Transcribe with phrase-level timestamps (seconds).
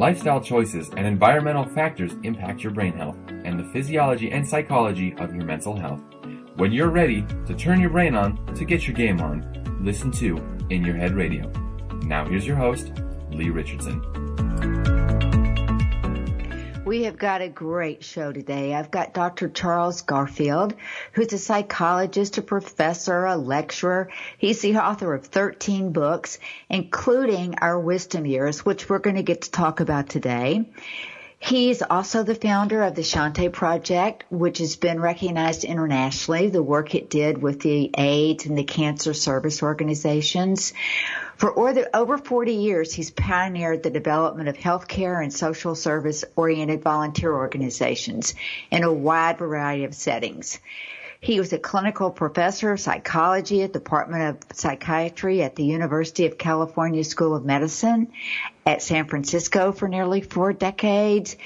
[0.00, 5.34] Lifestyle choices and environmental factors impact your brain health and the physiology and psychology of
[5.34, 6.00] your mental health.
[6.56, 9.44] When you're ready to turn your brain on to get your game on,
[9.84, 10.38] listen to
[10.70, 11.52] In Your Head Radio.
[12.06, 12.92] Now here's your host,
[13.30, 14.29] Lee Richardson.
[17.10, 18.72] Have got a great show today.
[18.72, 19.48] I've got Dr.
[19.48, 20.74] Charles Garfield,
[21.10, 24.10] who's a psychologist, a professor, a lecturer.
[24.38, 29.42] He's the author of 13 books, including Our Wisdom Years, which we're going to get
[29.42, 30.66] to talk about today.
[31.40, 36.94] He's also the founder of the Shanti Project, which has been recognized internationally, the work
[36.94, 40.74] it did with the AIDS and the cancer service organizations.
[41.40, 41.58] For
[41.94, 48.34] over 40 years, he's pioneered the development of healthcare and social service oriented volunteer organizations
[48.70, 50.60] in a wide variety of settings.
[51.18, 56.26] He was a clinical professor of psychology at the Department of Psychiatry at the University
[56.26, 58.12] of California School of Medicine
[58.66, 61.38] at San Francisco for nearly four decades.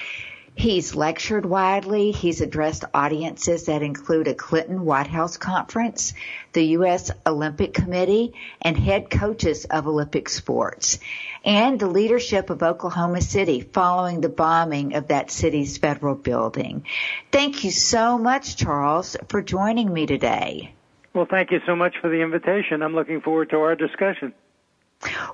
[0.57, 2.11] He's lectured widely.
[2.11, 6.13] He's addressed audiences that include a Clinton White House conference,
[6.53, 7.11] the U.S.
[7.27, 10.99] Olympic Committee, and head coaches of Olympic sports,
[11.43, 16.85] and the leadership of Oklahoma City following the bombing of that city's federal building.
[17.33, 20.73] Thank you so much, Charles, for joining me today.
[21.13, 22.81] Well, thank you so much for the invitation.
[22.81, 24.33] I'm looking forward to our discussion.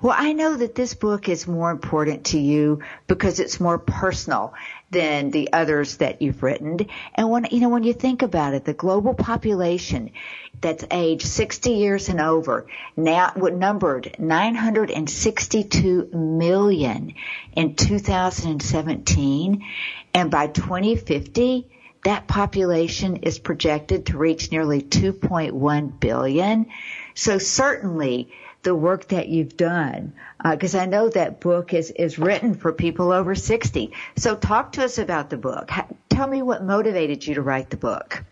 [0.02, 4.53] Well, I know that this book is more important to you because it's more personal
[4.92, 6.78] than the others that you've written.
[7.16, 10.11] And when, you know, when you think about it, the global population
[10.59, 17.14] that's aged 60 years and over now numbered 962 million
[17.56, 19.66] in 2017.
[20.14, 21.69] And by 2050,
[22.03, 26.66] that population is projected to reach nearly 2.1 billion.
[27.14, 28.31] So certainly
[28.64, 30.14] the work that you've done
[30.50, 33.91] because uh, I know that book is is written for people over 60.
[34.18, 35.69] So talk to us about the book.
[36.09, 38.24] tell me what motivated you to write the book.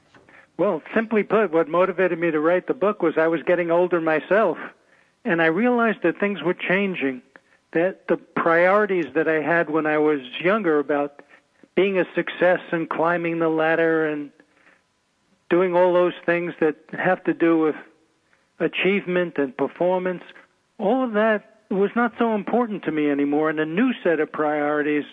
[0.58, 4.02] Well, simply put, what motivated me to write the book was I was getting older
[4.02, 4.58] myself
[5.24, 7.22] and I realized that things were changing.
[7.72, 11.22] That the priorities that I had when I was younger about
[11.76, 14.32] being a success and climbing the ladder and
[15.50, 17.76] doing all those things that have to do with
[18.60, 20.24] achievement and performance,
[20.78, 24.32] all of that was not so important to me anymore, and a new set of
[24.32, 25.04] priorities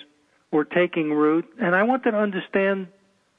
[0.51, 2.89] were taking root, and I wanted to understand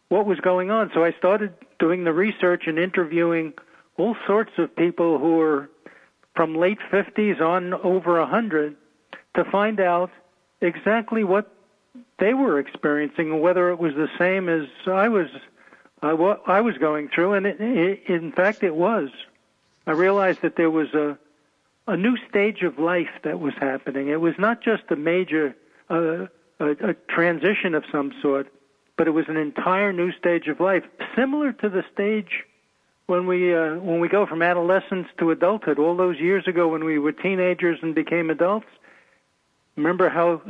[0.09, 0.91] what was going on.
[0.93, 3.53] So I started doing the research and interviewing
[3.97, 5.69] all sorts of people who were
[6.35, 8.75] from late 50s on over 100
[9.35, 10.11] to find out
[10.61, 11.51] exactly what
[12.19, 15.27] they were experiencing and whether it was the same as I was
[16.03, 19.09] uh, what I was going through and it, it, in fact it was
[19.87, 21.17] I realized that there was a
[21.89, 24.09] a new stage of life that was happening.
[24.09, 25.55] It was not just a major
[25.89, 26.27] uh,
[26.59, 28.51] a, a transition of some sort,
[28.97, 30.83] but it was an entire new stage of life,
[31.15, 32.43] similar to the stage
[33.05, 35.79] when we uh, when we go from adolescence to adulthood.
[35.79, 38.67] All those years ago, when we were teenagers and became adults,
[39.77, 40.41] remember how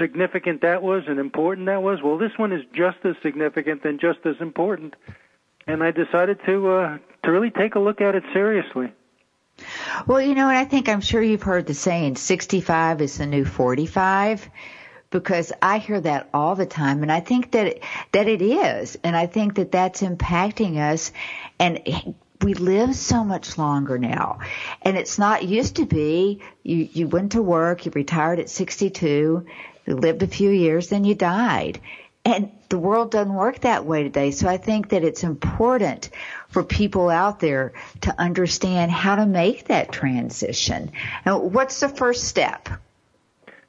[0.00, 2.00] significant that was and important that was.
[2.02, 4.94] Well, this one is just as significant and just as important,
[5.66, 8.92] and I decided to uh, to really take a look at it seriously.
[10.06, 13.26] Well, you know, and I think I'm sure you've heard the saying 65 is the
[13.26, 14.48] new 45
[15.10, 17.82] because I hear that all the time and I think that it,
[18.12, 21.12] that it is and I think that that's impacting us
[21.58, 24.40] and we live so much longer now
[24.82, 29.46] and it's not used to be you you went to work you retired at 62
[29.86, 31.80] you lived a few years then you died
[32.26, 34.32] and the world doesn't work that way today.
[34.32, 36.10] So I think that it's important
[36.48, 40.90] for people out there to understand how to make that transition.
[41.24, 42.68] Now, what's the first step?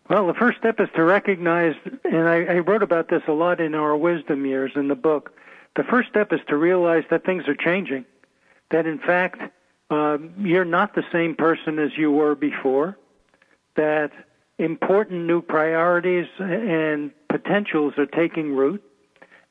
[0.09, 3.61] Well, the first step is to recognize, and I, I wrote about this a lot
[3.61, 5.33] in our wisdom years in the book.
[5.75, 8.05] The first step is to realize that things are changing.
[8.71, 9.39] That in fact,
[9.91, 12.97] um, you're not the same person as you were before.
[13.75, 14.11] That
[14.57, 18.83] important new priorities and potentials are taking root.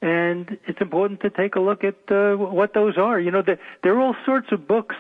[0.03, 3.19] And it's important to take a look at uh, what those are.
[3.19, 4.95] You know, there, there are all sorts of books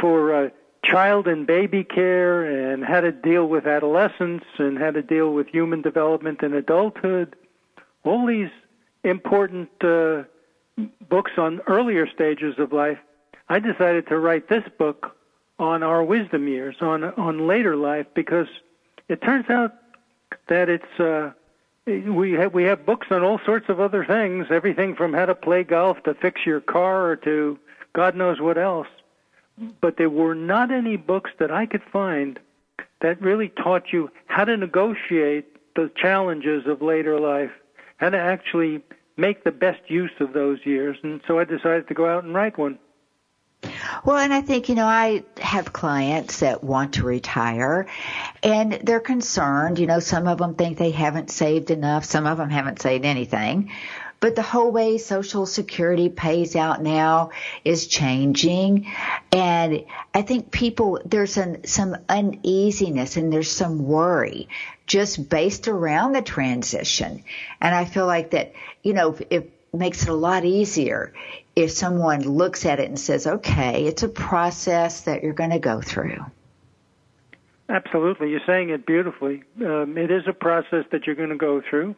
[0.00, 0.48] for uh,
[0.84, 5.48] child and baby care and how to deal with adolescence and how to deal with
[5.48, 7.36] human development in adulthood.
[8.04, 8.50] All these
[9.02, 10.24] important uh,
[11.08, 12.98] books on earlier stages of life.
[13.48, 15.16] I decided to write this book
[15.58, 18.46] on our wisdom years, on on later life, because
[19.08, 19.74] it turns out
[20.48, 21.32] that it's uh,
[21.86, 25.34] we have we have books on all sorts of other things, everything from how to
[25.34, 27.58] play golf to fix your car to
[27.94, 28.88] God knows what else.
[29.80, 32.38] But there were not any books that I could find
[33.00, 37.50] that really taught you how to negotiate the challenges of later life,
[37.96, 38.82] how to actually
[39.16, 40.96] make the best use of those years.
[41.02, 42.78] And so I decided to go out and write one.
[44.08, 47.88] Well, and I think, you know, I have clients that want to retire
[48.42, 49.78] and they're concerned.
[49.78, 52.06] You know, some of them think they haven't saved enough.
[52.06, 53.70] Some of them haven't saved anything.
[54.18, 57.32] But the whole way Social Security pays out now
[57.66, 58.90] is changing.
[59.30, 59.84] And
[60.14, 64.48] I think people, there's an, some uneasiness and there's some worry
[64.86, 67.24] just based around the transition.
[67.60, 71.12] And I feel like that, you know, it makes it a lot easier
[71.56, 75.58] if someone looks at it and says, okay, it's a process that you're going to
[75.58, 76.24] go through.
[77.68, 78.30] Absolutely.
[78.30, 79.42] You're saying it beautifully.
[79.64, 81.94] Um, it is a process that you're going to go through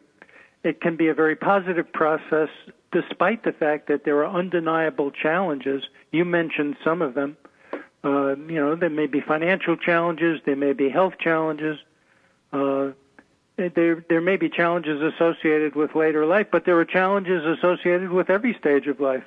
[0.63, 2.49] it can be a very positive process
[2.91, 5.83] despite the fact that there are undeniable challenges.
[6.11, 7.37] You mentioned some of them.
[8.03, 11.77] Uh, you know, there may be financial challenges, there may be health challenges,
[12.51, 12.89] uh,
[13.57, 18.29] there there may be challenges associated with later life, but there are challenges associated with
[18.29, 19.23] every stage of life.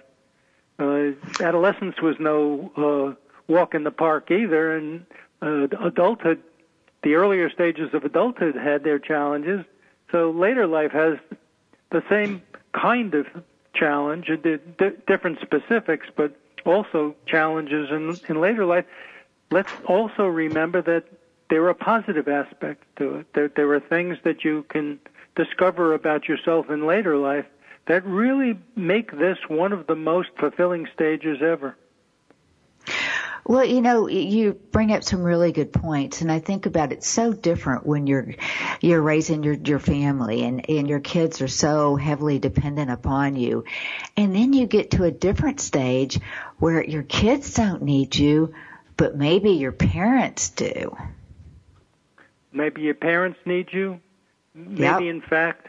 [0.79, 1.11] Uh,
[1.41, 3.15] adolescence was no uh,
[3.47, 5.07] walk in the park either, and
[5.41, 6.43] uh, adulthood,
[7.03, 9.65] the earlier stages of adulthood had their challenges,
[10.11, 11.19] so later life has
[11.91, 12.43] the same
[12.73, 13.27] kind of
[13.75, 14.31] challenge,
[15.07, 18.85] different specifics, but also challenges in, in later life.
[19.51, 21.05] Let's also remember that
[21.51, 23.27] there are positive aspects to it.
[23.35, 24.99] There, there are things that you can
[25.37, 27.47] discover about yourself in later life
[27.87, 31.77] that really make this one of the most fulfilling stages ever.
[33.47, 37.05] Well, you know, you bring up some really good points, and I think about it
[37.05, 38.35] so different when you're
[38.81, 43.65] you're raising your your family and and your kids are so heavily dependent upon you,
[44.17, 46.19] and then you get to a different stage
[46.59, 48.55] where your kids don't need you,
[48.97, 50.97] but maybe your parents do.
[52.55, 54.01] Maybe your parents need you.
[54.55, 55.01] Maybe yep.
[55.03, 55.67] in fact,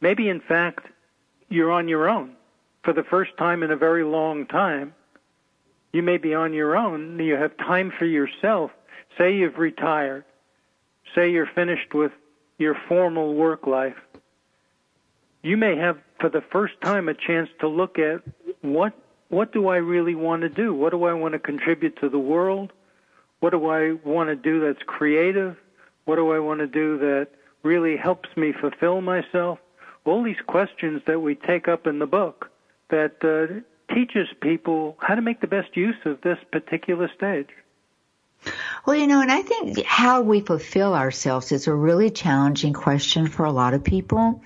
[0.00, 0.86] maybe in fact,
[1.48, 2.36] you're on your own
[2.84, 4.94] for the first time in a very long time
[5.96, 7.18] you may be on your own.
[7.18, 8.70] You have time for yourself.
[9.16, 10.26] Say you've retired.
[11.14, 12.12] Say you're finished with
[12.58, 13.96] your formal work life.
[15.42, 18.20] You may have, for the first time, a chance to look at
[18.60, 18.92] what
[19.28, 20.74] what do I really want to do?
[20.74, 22.74] What do I want to contribute to the world?
[23.40, 25.56] What do I want to do that's creative?
[26.06, 27.28] What do I want to do that
[27.62, 29.58] really helps me fulfill myself?
[30.04, 32.50] All these questions that we take up in the book
[32.90, 33.60] that uh,
[33.94, 37.48] teaches people how to make the best use of this particular stage.
[38.86, 43.26] Well, you know, and I think how we fulfill ourselves is a really challenging question
[43.26, 44.42] for a lot of people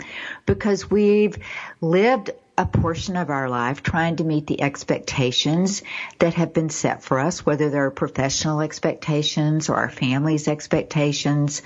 [0.46, 1.36] because we've
[1.82, 2.30] lived
[2.60, 5.82] a portion of our life trying to meet the expectations
[6.18, 11.62] that have been set for us, whether they're professional expectations or our family's expectations.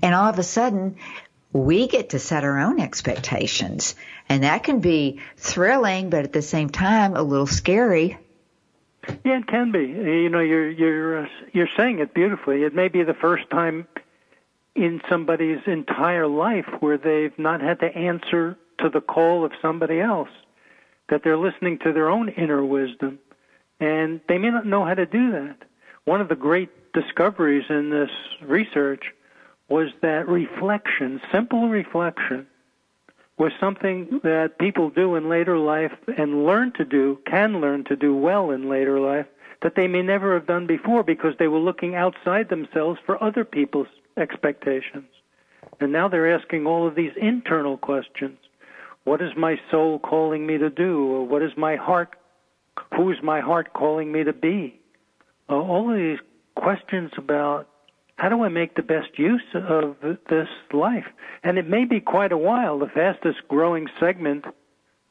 [0.00, 0.96] And all of a sudden,
[1.52, 3.94] we get to set our own expectations.
[4.26, 8.16] And that can be thrilling, but at the same time, a little scary.
[9.24, 9.80] Yeah, it can be.
[9.80, 12.62] You know, you're you're uh, you're saying it beautifully.
[12.62, 13.86] It may be the first time
[14.74, 20.00] in somebody's entire life where they've not had to answer to the call of somebody
[20.00, 20.28] else,
[21.08, 23.18] that they're listening to their own inner wisdom,
[23.80, 25.56] and they may not know how to do that.
[26.04, 28.10] One of the great discoveries in this
[28.42, 29.04] research
[29.68, 32.46] was that reflection, simple reflection,
[33.38, 37.96] was something that people do in later life and learn to do, can learn to
[37.96, 39.26] do well in later life,
[39.62, 43.44] that they may never have done before because they were looking outside themselves for other
[43.44, 45.08] people's expectations.
[45.80, 48.38] And now they're asking all of these internal questions.
[49.04, 51.06] What is my soul calling me to do?
[51.12, 52.16] Or what is my heart,
[52.96, 54.80] who is my heart calling me to be?
[55.48, 56.18] Uh, all of these
[56.54, 57.68] questions about
[58.16, 59.96] how do I make the best use of
[60.30, 61.06] this life?
[61.42, 62.78] And it may be quite a while.
[62.78, 64.44] The fastest growing segment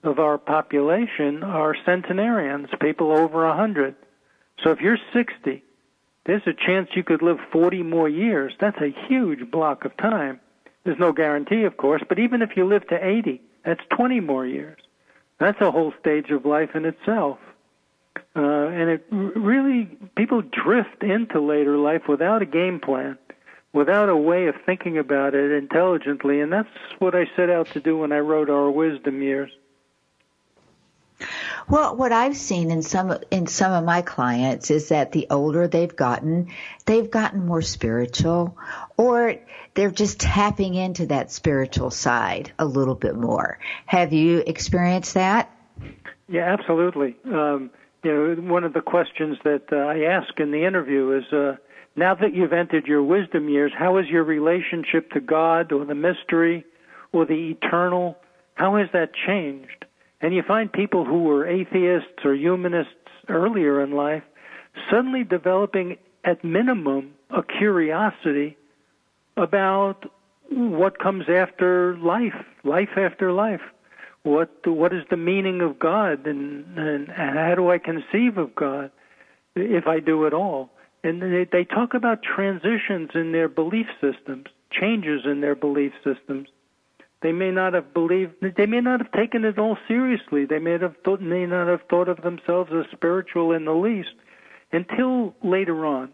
[0.04, 3.96] of our population are centenarians, people over a 100.
[4.64, 5.64] So if you're 60,
[6.26, 8.54] there's a chance you could live 40 more years.
[8.60, 10.40] That's a huge block of time.
[10.84, 14.46] There's no guarantee, of course, but even if you live to 80, that's 20 more
[14.46, 14.80] years.
[15.40, 17.40] That's a whole stage of life in itself.
[18.36, 23.18] Uh, and it really, people drift into later life without a game plan,
[23.74, 26.40] without a way of thinking about it intelligently.
[26.40, 29.52] And that's what I set out to do when I wrote Our Wisdom Years.
[31.70, 35.68] Well, what I've seen in some in some of my clients is that the older
[35.68, 36.52] they've gotten,
[36.86, 38.58] they've gotten more spiritual,
[38.98, 39.36] or
[39.74, 43.60] they're just tapping into that spiritual side a little bit more.
[43.86, 45.50] Have you experienced that?
[46.28, 47.16] Yeah, absolutely.
[47.26, 47.72] Um,
[48.04, 51.58] you know, one of the questions that uh, I ask in the interview is, uh,
[51.96, 55.96] now that you've entered your wisdom years, how is your relationship to God or the
[55.96, 56.66] mystery
[57.12, 58.18] or the eternal?
[58.56, 59.86] How has that changed?
[60.22, 62.94] And you find people who were atheists or humanists
[63.28, 64.24] earlier in life
[64.90, 68.58] suddenly developing, at minimum, a curiosity
[69.38, 70.12] about
[70.50, 73.62] what comes after life, life after life.
[74.24, 78.92] What what is the meaning of God, and, and how do I conceive of God,
[79.56, 80.70] if I do at all?
[81.04, 86.50] And they, they talk about transitions in their belief systems, changes in their belief systems.
[87.22, 88.34] They may not have believed.
[88.42, 90.46] They may not have taken it all seriously.
[90.46, 94.16] They may have thought, may not have thought of themselves as spiritual in the least
[94.72, 96.10] until later on,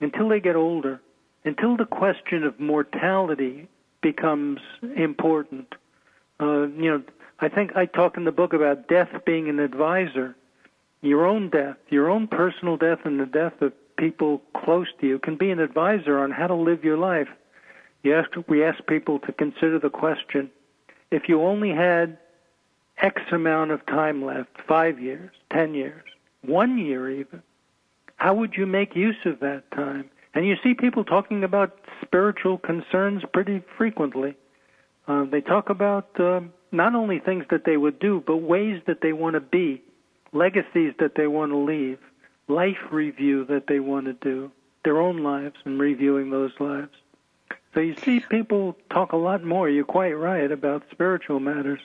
[0.00, 1.00] until they get older,
[1.44, 3.68] until the question of mortality
[4.00, 4.60] becomes
[4.96, 5.74] important.
[6.40, 7.02] Uh, you know,
[7.38, 10.34] I think I talk in the book about death being an advisor.
[11.02, 15.18] Your own death, your own personal death, and the death of people close to you
[15.18, 17.28] can be an advisor on how to live your life.
[18.02, 20.50] We ask people to consider the question
[21.10, 22.18] if you only had
[22.98, 26.04] X amount of time left, five years, ten years,
[26.42, 27.42] one year even,
[28.16, 30.10] how would you make use of that time?
[30.34, 34.36] And you see people talking about spiritual concerns pretty frequently.
[35.08, 36.40] Uh, they talk about uh,
[36.70, 39.82] not only things that they would do, but ways that they want to be,
[40.32, 41.98] legacies that they want to leave,
[42.46, 44.52] life review that they want to do,
[44.84, 46.92] their own lives and reviewing those lives.
[47.74, 51.80] So you see people talk a lot more, you're quite right, about spiritual matters.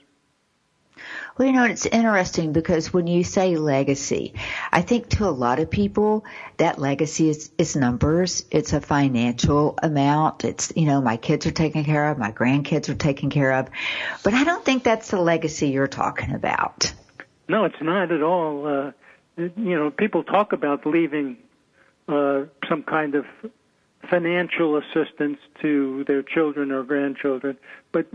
[1.37, 4.33] Well, you know, it's interesting because when you say legacy,
[4.71, 6.23] I think to a lot of people
[6.57, 8.45] that legacy is, is numbers.
[8.49, 10.45] It's a financial amount.
[10.45, 13.69] It's, you know, my kids are taken care of, my grandkids are taken care of.
[14.23, 16.93] But I don't think that's the legacy you're talking about.
[17.49, 18.65] No, it's not at all.
[18.65, 18.91] Uh,
[19.37, 21.37] you know, people talk about leaving
[22.07, 23.25] uh, some kind of
[24.09, 27.57] financial assistance to their children or grandchildren,
[27.91, 28.07] but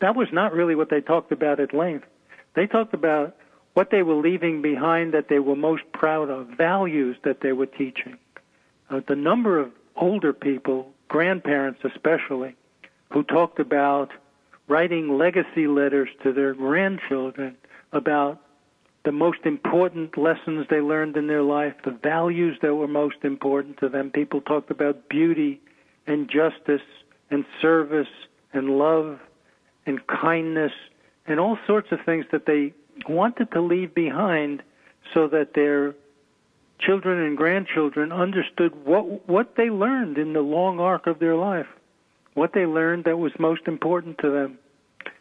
[0.00, 2.06] that was not really what they talked about at length.
[2.54, 3.36] They talked about
[3.74, 7.66] what they were leaving behind that they were most proud of, values that they were
[7.66, 8.18] teaching.
[8.90, 12.54] Uh, the number of older people, grandparents especially,
[13.10, 14.10] who talked about
[14.68, 17.56] writing legacy letters to their grandchildren
[17.92, 18.40] about
[19.04, 23.78] the most important lessons they learned in their life, the values that were most important
[23.78, 24.10] to them.
[24.10, 25.60] People talked about beauty
[26.06, 26.86] and justice
[27.30, 28.08] and service
[28.52, 29.18] and love
[29.86, 30.72] and kindness
[31.26, 32.72] and all sorts of things that they
[33.08, 34.62] wanted to leave behind
[35.14, 35.94] so that their
[36.78, 41.66] children and grandchildren understood what what they learned in the long arc of their life,
[42.34, 44.58] what they learned that was most important to them.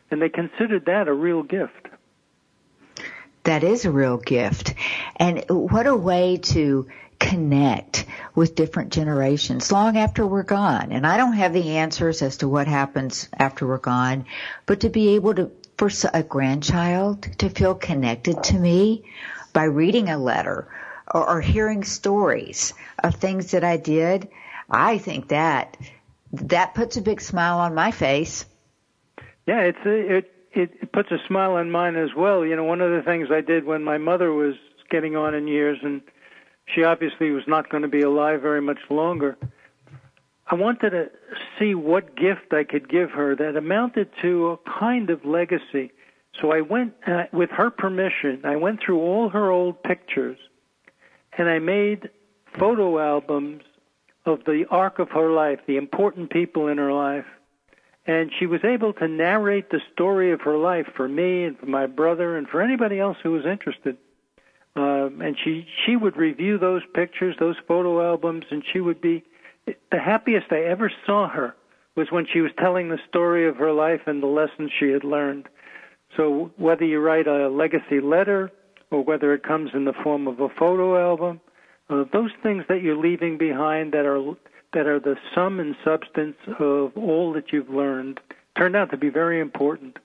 [0.10, 1.88] And they considered that a real gift.
[3.44, 4.74] That is a real gift.
[5.16, 6.88] And what a way to
[7.20, 10.92] connect with different generations long after we're gone.
[10.92, 14.26] And I don't have the answers as to what happens after we're gone,
[14.66, 19.04] but to be able to for a grandchild to feel connected to me
[19.52, 20.68] by reading a letter
[21.12, 24.30] or, or hearing stories of things that I did,
[24.70, 25.76] I think that
[26.34, 28.46] that puts a big smile on my face.
[29.48, 32.46] Yeah, it's a, it it puts a smile on mine as well.
[32.46, 34.56] You know, one of the things I did when my mother was
[34.90, 36.02] getting on in years and
[36.74, 39.38] she obviously was not going to be alive very much longer.
[40.48, 41.10] I wanted to
[41.58, 45.92] see what gift I could give her that amounted to a kind of legacy.
[46.42, 50.38] So I went, uh, with her permission, I went through all her old pictures
[51.38, 52.10] and I made
[52.60, 53.64] photo albums
[54.26, 57.26] of the arc of her life, the important people in her life.
[58.06, 61.68] And she was able to narrate the story of her life for me and for
[61.68, 63.98] my brother and for anybody else who was interested.
[64.76, 69.24] Um, and she she would review those pictures, those photo albums, and she would be
[69.66, 71.56] the happiest I ever saw her
[71.96, 75.04] was when she was telling the story of her life and the lessons she had
[75.04, 75.48] learned.
[76.16, 78.52] So whether you write a legacy letter
[78.92, 81.42] or whether it comes in the form of a photo album,
[81.90, 84.36] uh, those things that you're leaving behind that are
[84.74, 88.20] that are the sum and substance of all that you've learned
[88.56, 89.98] turned out to be very important.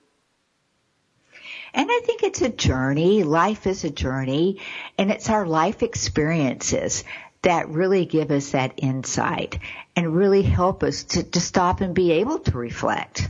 [1.73, 3.23] And I think it's a journey.
[3.23, 4.59] Life is a journey
[4.97, 7.03] and it's our life experiences
[7.43, 9.59] that really give us that insight
[9.95, 13.29] and really help us to, to stop and be able to reflect.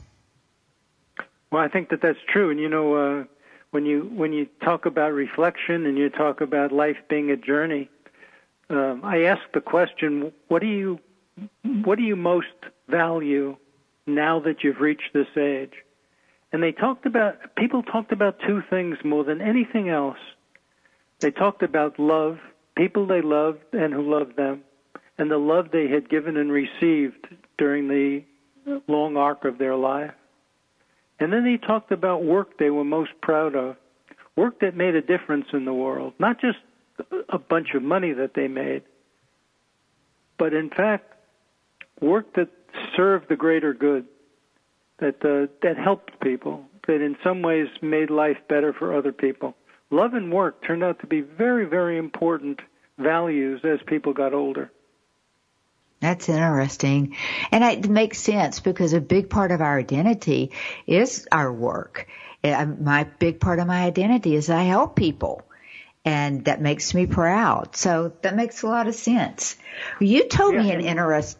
[1.51, 2.49] Well, I think that that's true.
[2.49, 3.23] And you know, uh,
[3.71, 7.89] when you when you talk about reflection and you talk about life being a journey,
[8.69, 10.99] um, I ask the question: What do you
[11.83, 12.47] what do you most
[12.87, 13.57] value
[14.05, 15.73] now that you've reached this age?
[16.51, 20.17] And they talked about people talked about two things more than anything else.
[21.19, 22.39] They talked about love
[22.77, 24.61] people they loved and who loved them,
[25.17, 27.27] and the love they had given and received
[27.57, 28.23] during the
[28.87, 30.13] long arc of their life.
[31.19, 33.75] And then they talked about work they were most proud of,
[34.35, 36.59] work that made a difference in the world, not just
[37.29, 38.83] a bunch of money that they made,
[40.37, 41.13] but in fact,
[42.01, 42.49] work that
[42.95, 44.05] served the greater good,
[44.99, 49.55] that uh, that helped people, that in some ways made life better for other people.
[49.89, 52.59] Love and work turned out to be very, very important
[52.97, 54.71] values as people got older.
[55.99, 57.15] That's interesting.
[57.51, 60.51] And it makes sense because a big part of our identity
[60.85, 62.07] is our work.
[62.43, 65.41] My big part of my identity is I help people.
[66.05, 67.75] And that makes me proud.
[67.75, 69.57] So that makes a lot of sense.
[69.99, 71.37] You told yeah, me an interest.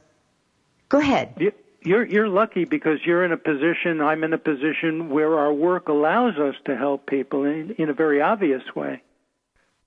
[0.89, 1.35] Go ahead.
[1.81, 4.01] You're you're lucky because you're in a position.
[4.01, 7.93] I'm in a position where our work allows us to help people in, in a
[7.93, 9.01] very obvious way.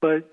[0.01, 0.31] But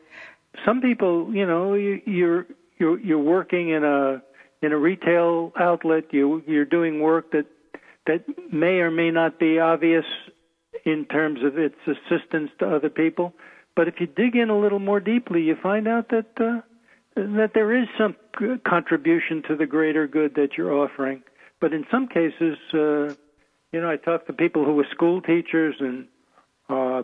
[0.66, 2.48] some people, you know, you, you're
[2.78, 4.22] you're you're working in a
[4.62, 6.06] in a retail outlet.
[6.12, 7.48] You you're doing work that
[8.06, 10.06] that may or may not be obvious
[10.86, 13.34] in terms of its assistance to other people.
[13.76, 16.62] But if you dig in a little more deeply, you find out that uh,
[17.18, 18.16] that there is some
[18.64, 21.24] contribution to the greater good that you're offering.
[21.60, 23.16] But in some cases, uh,
[23.72, 26.08] you know, I talked to people who were school teachers and
[26.70, 27.04] uh,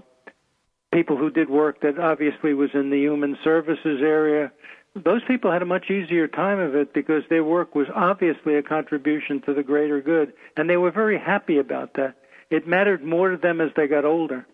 [0.91, 4.51] people who did work that obviously was in the human services area
[4.95, 8.63] those people had a much easier time of it because their work was obviously a
[8.63, 12.15] contribution to the greater good, and they were very happy about that.
[12.49, 14.45] It mattered more to them as they got older.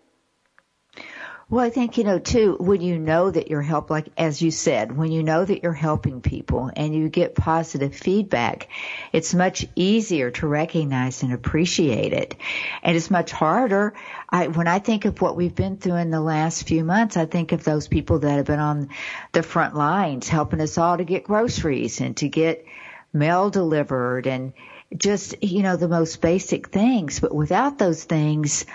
[1.50, 4.52] Well, I think, you know, too, when you know that you're help, like as you
[4.52, 8.68] said, when you know that you're helping people and you get positive feedback,
[9.12, 12.36] it's much easier to recognize and appreciate it.
[12.84, 13.94] And it's much harder.
[14.28, 17.26] I, when I think of what we've been through in the last few months, I
[17.26, 18.90] think of those people that have been on
[19.32, 22.64] the front lines helping us all to get groceries and to get
[23.12, 24.52] mail delivered and
[24.96, 27.18] just, you know, the most basic things.
[27.18, 28.66] But without those things,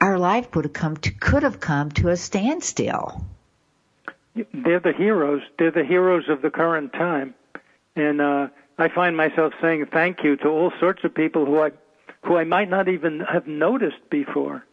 [0.00, 3.24] our life would have come to could have come to a standstill.
[4.34, 5.42] They're the heroes.
[5.58, 7.34] They're the heroes of the current time,
[7.96, 8.48] and uh,
[8.78, 11.70] I find myself saying thank you to all sorts of people who I
[12.24, 14.64] who I might not even have noticed before,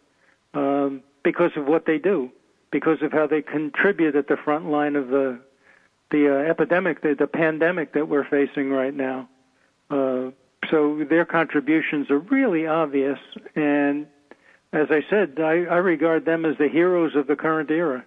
[0.53, 2.31] um, because of what they do,
[2.71, 5.39] because of how they contribute at the front line of the
[6.11, 9.29] the uh, epidemic, the, the pandemic that we're facing right now.
[9.91, 10.31] Uh,
[10.69, 13.19] so their contributions are really obvious,
[13.55, 14.07] and
[14.71, 18.05] as I said, I, I regard them as the heroes of the current era.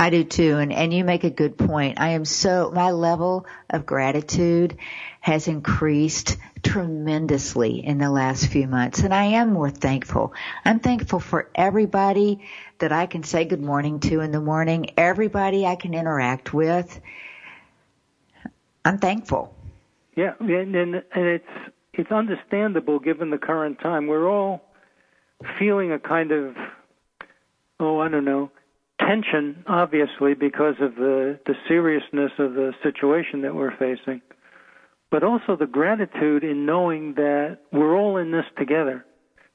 [0.00, 1.98] I do too, and and you make a good point.
[1.98, 4.76] I am so my level of gratitude
[5.20, 10.32] has increased tremendously in the last few months, and I am more thankful.
[10.64, 12.44] I'm thankful for everybody
[12.78, 17.00] that I can say good morning to in the morning, everybody I can interact with.
[18.84, 19.52] I'm thankful.
[20.14, 24.06] Yeah, and and, and it's it's understandable given the current time.
[24.06, 24.62] We're all
[25.58, 26.54] feeling a kind of,
[27.80, 28.50] oh, I don't know,
[29.00, 34.20] tension, obviously, because of the, the seriousness of the situation that we're facing,
[35.10, 39.04] but also the gratitude in knowing that we're all in this together.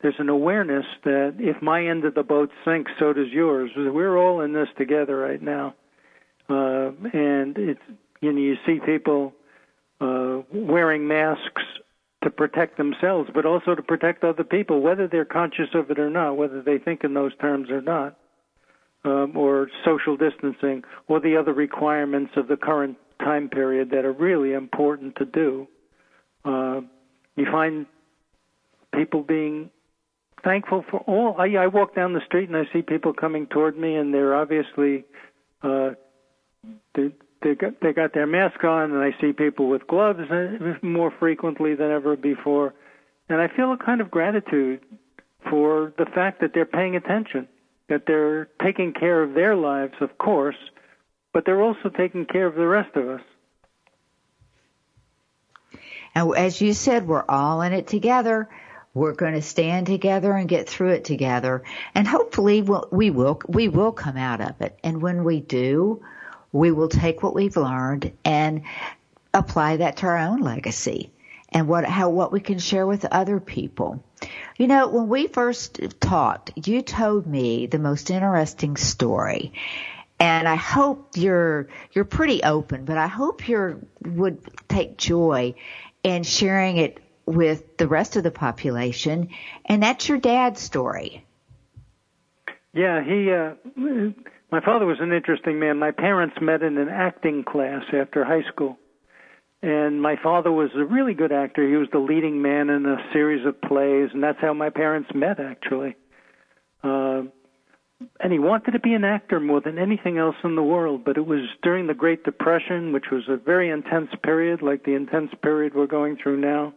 [0.02, 3.72] There's an awareness that if my end of the boat sinks, so does yours.
[3.76, 5.76] We're all in this together right now.
[6.50, 7.80] Uh, and it's,
[8.20, 9.34] you know, you see people
[10.02, 11.62] uh, wearing masks
[12.24, 16.10] to protect themselves, but also to protect other people, whether they're conscious of it or
[16.10, 18.18] not, whether they think in those terms or not,
[19.06, 24.14] um, or social distancing, or the other requirements of the current time period that are
[24.14, 25.68] really important to do.
[26.46, 26.82] Uh,
[27.36, 27.86] you find
[28.94, 29.70] people being
[30.44, 31.36] thankful for all.
[31.40, 34.36] I, I walk down the street and I see people coming toward me, and they're
[34.36, 35.06] obviously
[35.62, 35.92] uh,
[36.96, 37.12] they're,
[37.44, 40.22] they got they got their mask on, and I see people with gloves
[40.82, 42.74] more frequently than ever before,
[43.30, 44.82] and I feel a kind of gratitude
[45.50, 47.48] for the fact that they're paying attention,
[47.90, 50.56] that they're taking care of their lives, of course,
[51.34, 53.22] but they're also taking care of the rest of us.
[56.16, 58.50] And as you said, we're all in it together.
[58.94, 61.64] We're going to stand together and get through it together,
[61.96, 64.78] and hopefully we'll, we will we will come out of it.
[64.84, 66.04] And when we do,
[66.54, 68.62] we will take what we've learned and
[69.34, 71.12] apply that to our own legacy
[71.50, 74.04] and what how what we can share with other people.
[74.58, 79.54] You know, when we first talked, you told me the most interesting story.
[80.20, 84.40] And I hope you're you're pretty open, but I hope you would
[84.70, 85.56] take joy
[86.04, 89.30] in sharing it with the rest of the population.
[89.66, 91.26] And that's your dad's story.
[92.74, 93.54] Yeah, he uh
[94.54, 95.80] my father was an interesting man.
[95.80, 98.78] My parents met in an acting class after high school.
[99.64, 101.68] And my father was a really good actor.
[101.68, 105.10] He was the leading man in a series of plays, and that's how my parents
[105.16, 105.96] met, actually.
[106.84, 107.24] Uh,
[108.20, 111.04] and he wanted to be an actor more than anything else in the world.
[111.04, 114.94] But it was during the Great Depression, which was a very intense period, like the
[114.94, 116.76] intense period we're going through now.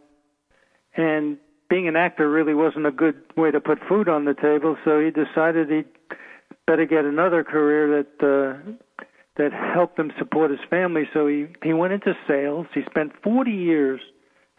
[0.95, 1.37] And
[1.69, 4.99] being an actor really wasn't a good way to put food on the table, so
[4.99, 5.85] he decided he'd
[6.65, 9.05] better get another career that uh,
[9.37, 11.03] that helped him support his family.
[11.13, 12.67] So he he went into sales.
[12.73, 14.01] He spent 40 years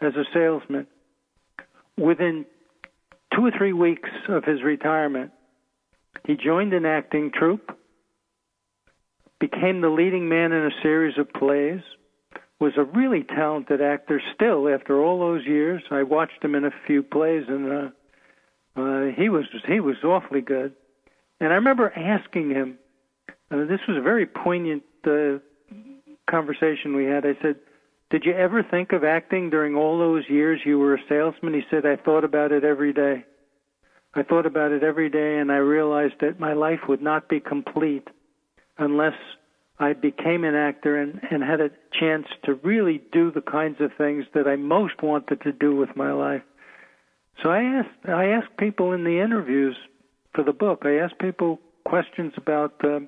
[0.01, 0.87] as a salesman.
[1.97, 2.45] Within
[3.35, 5.31] two or three weeks of his retirement,
[6.25, 7.77] he joined an acting troupe,
[9.39, 11.81] became the leading man in a series of plays,
[12.59, 15.81] was a really talented actor still after all those years.
[15.91, 17.89] I watched him in a few plays and uh,
[18.79, 20.73] uh, he was he was awfully good.
[21.39, 22.77] And I remember asking him,
[23.51, 25.39] uh, this was a very poignant uh,
[26.29, 27.25] conversation we had.
[27.25, 27.55] I said,
[28.09, 31.63] "Did you ever think of acting during all those years you were a salesman?" He
[31.69, 33.25] said, "I thought about it every day."
[34.15, 37.39] I thought about it every day and I realized that my life would not be
[37.39, 38.07] complete
[38.77, 39.13] unless
[39.77, 43.91] I became an actor and, and had a chance to really do the kinds of
[43.97, 46.41] things that I most wanted to do with my life.
[47.43, 49.77] So I asked I asked people in the interviews
[50.33, 50.81] for the book.
[50.83, 52.99] I asked people questions about uh,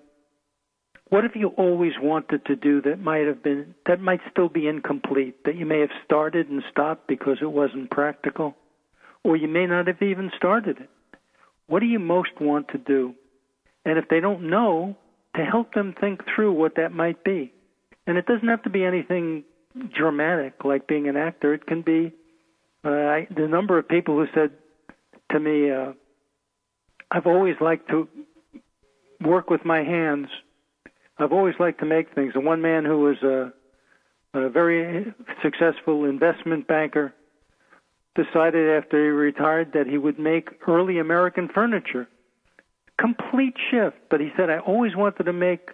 [1.09, 4.67] what have you always wanted to do that might have been that might still be
[4.67, 8.55] incomplete that you may have started and stopped because it wasn't practical
[9.23, 10.89] or you may not have even started it.
[11.67, 13.13] What do you most want to do?
[13.85, 14.95] And if they don't know,
[15.35, 17.53] to help them think through what that might be.
[18.05, 19.43] And it doesn't have to be anything
[19.95, 21.53] dramatic like being an actor.
[21.53, 22.13] It can be
[22.83, 24.51] uh, I, the number of people who said
[25.31, 25.93] to me, uh,
[27.11, 28.07] I've always liked to
[29.19, 30.27] work with my hands.
[31.17, 32.33] I've always liked to make things.
[32.35, 33.53] And one man who was a,
[34.33, 37.13] a very successful investment banker
[38.15, 42.07] decided after he retired that he would make early American furniture.
[42.97, 43.97] Complete shift.
[44.09, 45.69] But he said, I always wanted to make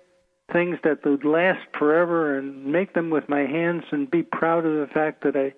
[0.51, 4.73] things that would last forever and make them with my hands and be proud of
[4.87, 5.53] the fact that I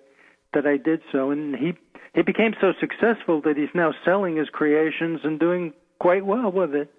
[0.52, 1.30] that I did so.
[1.30, 1.74] And he
[2.14, 6.74] he became so successful that he's now selling his creations and doing quite well with
[6.74, 6.92] it.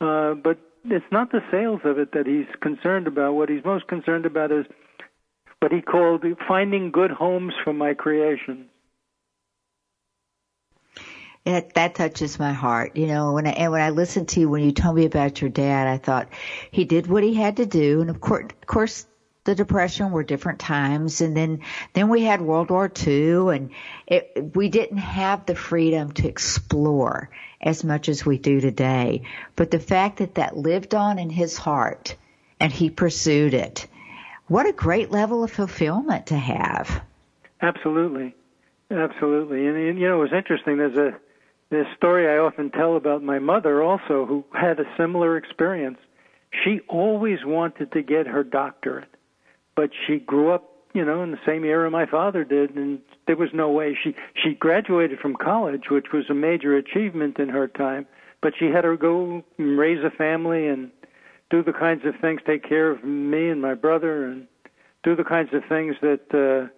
[0.00, 3.34] Uh, but it's not the sales of it that he's concerned about.
[3.34, 4.66] What he's most concerned about is
[5.60, 8.66] what he called finding good homes for my creations.
[11.44, 12.96] It, that touches my heart.
[12.96, 15.40] You know, when I, and when I listened to you, when you told me about
[15.40, 16.28] your dad, I thought
[16.70, 18.00] he did what he had to do.
[18.00, 19.06] And of course, of course,
[19.44, 21.20] the depression were different times.
[21.20, 21.60] And then,
[21.92, 23.70] then we had World War II and
[24.06, 29.22] it, we didn't have the freedom to explore as much as we do today.
[29.56, 32.16] But the fact that that lived on in his heart
[32.60, 33.86] and he pursued it,
[34.46, 37.02] what a great level of fulfillment to have.
[37.60, 38.34] Absolutely.
[38.90, 39.66] Absolutely.
[39.66, 40.76] And, and you know, it was interesting.
[40.76, 41.18] There's a,
[41.70, 45.98] this story I often tell about my mother also, who had a similar experience.
[46.64, 49.08] She always wanted to get her doctorate,
[49.74, 53.36] but she grew up, you know, in the same era my father did, and there
[53.36, 57.68] was no way she she graduated from college, which was a major achievement in her
[57.68, 58.06] time,
[58.40, 60.90] but she had to go raise a family and
[61.50, 64.46] do the kinds of things, take care of me and my brother, and
[65.02, 66.70] do the kinds of things that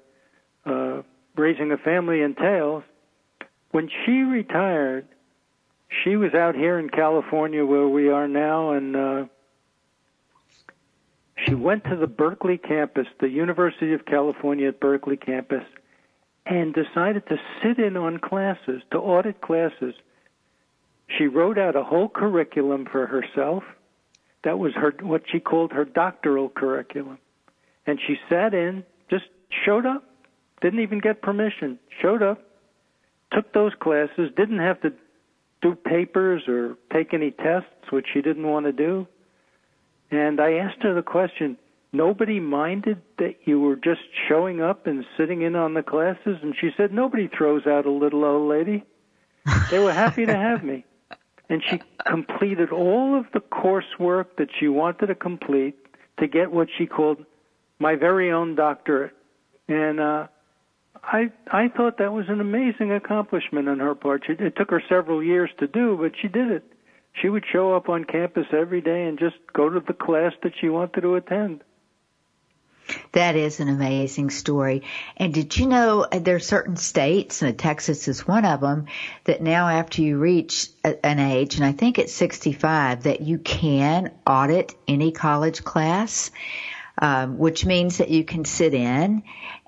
[0.66, 1.02] uh, uh,
[1.37, 2.83] raising a family entails.
[3.70, 5.07] When she retired,
[6.02, 9.24] she was out here in California where we are now, and uh,
[11.37, 15.64] she went to the Berkeley campus, the University of California at Berkeley campus,
[16.47, 19.94] and decided to sit in on classes, to audit classes.
[21.18, 23.64] She wrote out a whole curriculum for herself.
[24.44, 27.18] That was her what she called her doctoral curriculum.
[27.87, 29.25] And she sat in, just
[29.64, 30.05] showed up,
[30.61, 32.42] didn't even get permission, showed up,
[33.33, 34.92] took those classes, didn't have to
[35.61, 39.07] do papers or take any tests, which she didn't want to do.
[40.14, 41.59] And I asked her the question,
[41.92, 46.38] nobody minded that you were just showing up and sitting in on the classes?
[46.40, 48.85] And she said, nobody throws out a little old lady.
[49.72, 50.85] They were happy to have me.
[51.50, 55.77] And she completed all of the coursework that she wanted to complete
[56.18, 57.22] to get what she called
[57.79, 59.14] my very own doctorate.
[59.68, 60.29] And uh,
[61.03, 64.24] I I thought that was an amazing accomplishment on her part.
[64.27, 66.64] She, it took her several years to do, but she did it.
[67.20, 70.53] She would show up on campus every day and just go to the class that
[70.61, 71.62] she wanted to attend.
[73.12, 74.83] That is an amazing story.
[75.16, 78.87] And did you know uh, there are certain states, and Texas is one of them,
[79.24, 84.12] that now after you reach an age, and I think it's 65, that you can
[84.27, 86.31] audit any college class.
[86.98, 89.22] um, which means that you can sit in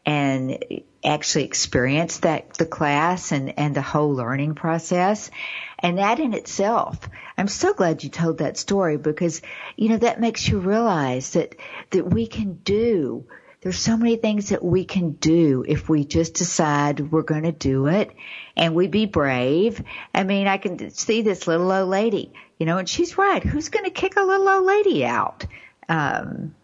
[0.05, 0.59] and
[1.07, 5.31] actually experience that the class and and the whole learning process
[5.79, 9.41] and that in itself i'm so glad you told that story because
[9.77, 11.55] you know that makes you realize that
[11.91, 13.25] that we can do
[13.67, 17.51] there's so many things that we can do if we just decide we're going to
[17.51, 18.13] do it
[18.57, 19.83] and we be brave.
[20.15, 23.43] I mean, I can see this little old lady, you know, and she's right.
[23.43, 25.47] Who's going to kick a little old lady out?
[25.89, 26.55] Um,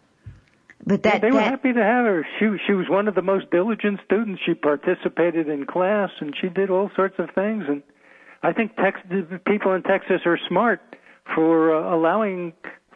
[0.84, 2.26] but that they were that, happy to have her.
[2.38, 4.42] She she was one of the most diligent students.
[4.44, 7.64] She participated in class and she did all sorts of things.
[7.68, 7.82] And
[8.42, 10.80] I think Texas, people in Texas are smart
[11.34, 12.52] for uh, allowing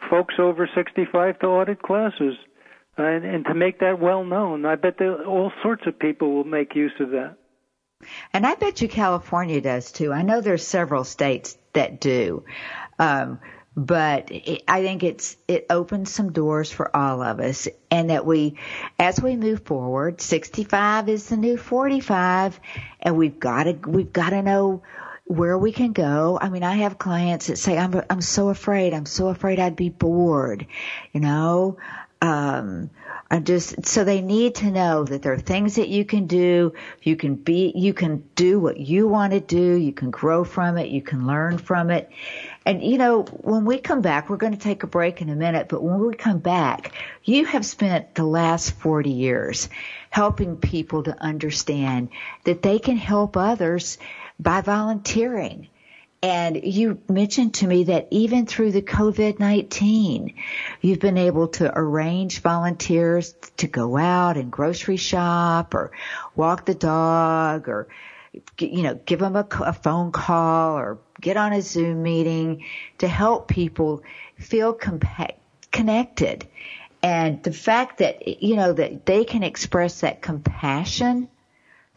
[0.09, 2.35] folks over 65 to audit classes
[2.97, 4.65] and, and to make that well known.
[4.65, 7.37] I bet that all sorts of people will make use of that.
[8.33, 10.11] And I bet you California does too.
[10.11, 12.43] I know there's several states that do.
[12.99, 13.39] Um,
[13.77, 18.25] but it, I think it's it opens some doors for all of us, and that
[18.25, 18.57] we,
[18.97, 22.59] as we move forward, 65 is the new 45,
[22.99, 24.81] and we've got to we've got to know
[25.25, 26.39] where we can go.
[26.41, 28.95] I mean, I have clients that say, "I'm I'm so afraid.
[28.95, 30.65] I'm so afraid I'd be bored,"
[31.13, 31.77] you know.
[32.21, 32.89] Um,
[33.29, 36.73] I just so they need to know that there are things that you can do.
[37.01, 39.73] You can be, you can do what you want to do.
[39.73, 40.89] You can grow from it.
[40.89, 42.09] You can learn from it.
[42.65, 45.35] And you know, when we come back, we're going to take a break in a
[45.35, 49.67] minute, but when we come back, you have spent the last 40 years
[50.09, 52.09] helping people to understand
[52.45, 53.97] that they can help others
[54.39, 55.67] by volunteering
[56.21, 60.33] and you mentioned to me that even through the COVID-19,
[60.81, 65.91] you've been able to arrange volunteers to go out and grocery shop or
[66.35, 67.87] walk the dog or,
[68.57, 72.65] you know, give them a, a phone call or get on a Zoom meeting
[72.97, 74.01] to help people
[74.39, 75.35] feel compa-
[75.71, 76.47] connected.
[77.03, 81.29] And the fact that, you know, that they can express that compassion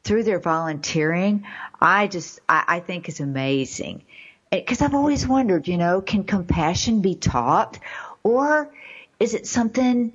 [0.04, 1.46] through their volunteering,
[1.80, 4.02] I just, I, I think is amazing.
[4.50, 7.78] Because I've always wondered, you know, can compassion be taught
[8.22, 8.72] or
[9.20, 10.12] is it something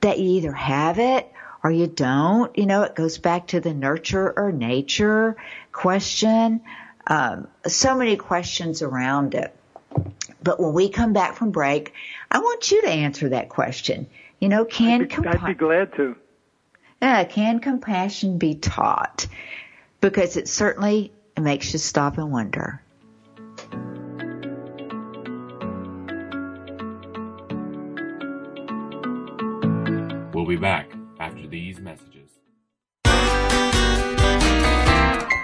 [0.00, 1.30] that you either have it
[1.62, 2.56] or you don't?
[2.56, 5.36] You know, it goes back to the nurture or nature
[5.72, 6.62] question.
[7.06, 9.54] Um, so many questions around it.
[10.42, 11.92] But when we come back from break,
[12.30, 14.06] I want you to answer that question.
[14.40, 16.16] You know, can I'd be, compa- I'd be glad to.
[17.02, 19.26] Uh, can compassion be taught?
[20.00, 22.80] Because it certainly makes you stop and wonder.
[30.54, 30.88] Be back
[31.18, 32.30] after these messages.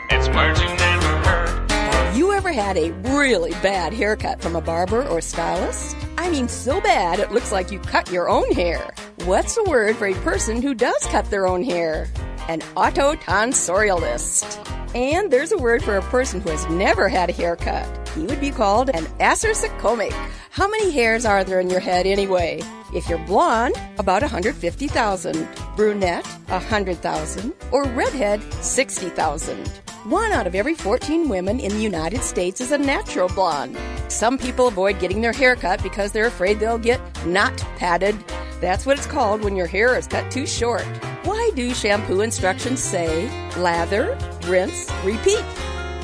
[0.08, 1.70] It's words you never heard.
[1.72, 5.96] Have you ever had a really bad haircut from a barber or stylist?
[6.16, 8.94] I mean, so bad it looks like you cut your own hair.
[9.24, 12.06] What's the word for a person who does cut their own hair?
[12.46, 14.94] An autotonsorialist.
[14.94, 17.99] And there's a word for a person who has never had a haircut.
[18.14, 20.12] He would be called an acersecomic.
[20.50, 22.60] How many hairs are there in your head anyway?
[22.92, 29.68] If you're blonde, about 150,000, brunette, 100,000, or redhead, 60,000.
[30.04, 33.78] One out of every 14 women in the United States is a natural blonde.
[34.08, 38.16] Some people avoid getting their hair cut because they're afraid they'll get not padded.
[38.60, 40.84] That's what it's called when your hair is cut too short.
[41.24, 45.44] Why do shampoo instructions say lather, rinse, repeat?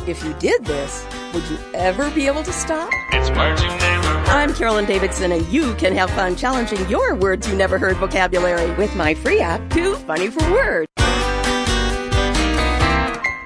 [0.07, 2.91] If you did this, would you ever be able to stop?
[3.11, 4.29] It's words you never heard.
[4.29, 8.73] I'm Carolyn Davidson, and you can have fun challenging your words you never heard vocabulary
[8.77, 10.87] with my free app, Too Funny for Words.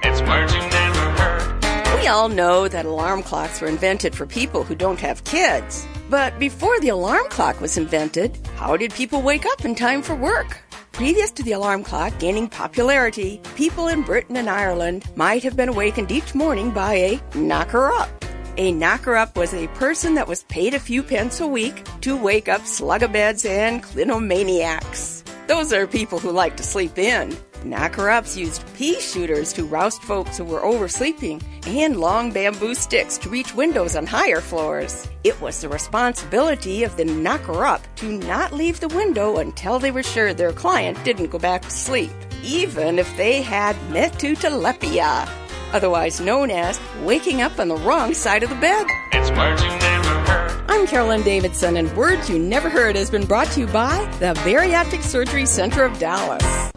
[0.03, 1.99] It's words you never heard.
[1.99, 5.87] We all know that alarm clocks were invented for people who don't have kids.
[6.11, 10.13] But before the alarm clock was invented, how did people wake up in time for
[10.13, 10.59] work?
[10.91, 15.69] Previous to the alarm clock gaining popularity, people in Britain and Ireland might have been
[15.69, 18.25] awakened each morning by a knocker up.
[18.57, 22.17] A knocker up was a person that was paid a few pence a week to
[22.17, 25.23] wake up slugabeds and clinomaniacs.
[25.47, 27.35] Those are people who like to sleep in.
[27.63, 33.17] Knocker ups used pea shooters to roust folks who were oversleeping and long bamboo sticks
[33.19, 35.07] to reach windows on higher floors.
[35.23, 39.91] It was the responsibility of the knocker up to not leave the window until they
[39.91, 42.11] were sure their client didn't go back to sleep,
[42.43, 45.29] even if they had matutolypea,
[45.71, 48.87] otherwise known as waking up on the wrong side of the bed.
[49.11, 50.61] It's words you never heard.
[50.67, 54.33] I'm Carolyn Davidson, and Words You Never Heard has been brought to you by the
[54.41, 56.70] Bariatric Surgery Center of Dallas.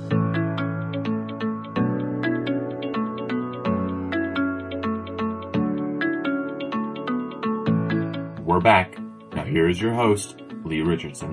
[8.54, 8.96] We're back.
[9.34, 11.28] Now here is your host, Lee Richardson.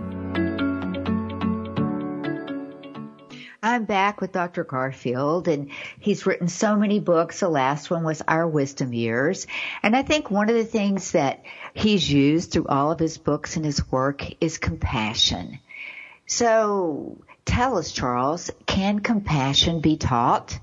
[3.61, 4.63] I'm back with Dr.
[4.63, 7.41] Garfield and he's written so many books.
[7.41, 9.45] The last one was Our Wisdom Years.
[9.83, 11.43] And I think one of the things that
[11.75, 15.59] he's used through all of his books and his work is compassion.
[16.25, 20.59] So tell us, Charles, can compassion be taught?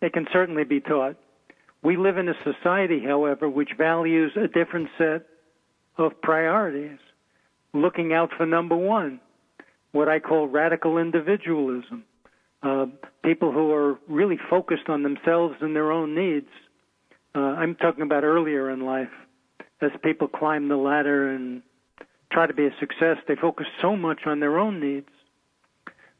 [0.00, 1.14] It can certainly be taught.
[1.84, 5.28] We live in a society, however, which values a different set
[5.98, 6.98] of priorities,
[7.72, 9.20] looking out for number one
[9.92, 12.04] what I call radical individualism.
[12.62, 12.86] Uh,
[13.24, 16.48] people who are really focused on themselves and their own needs.
[17.34, 19.10] Uh, I'm talking about earlier in life.
[19.80, 21.62] As people climb the ladder and
[22.32, 25.08] try to be a success, they focus so much on their own needs.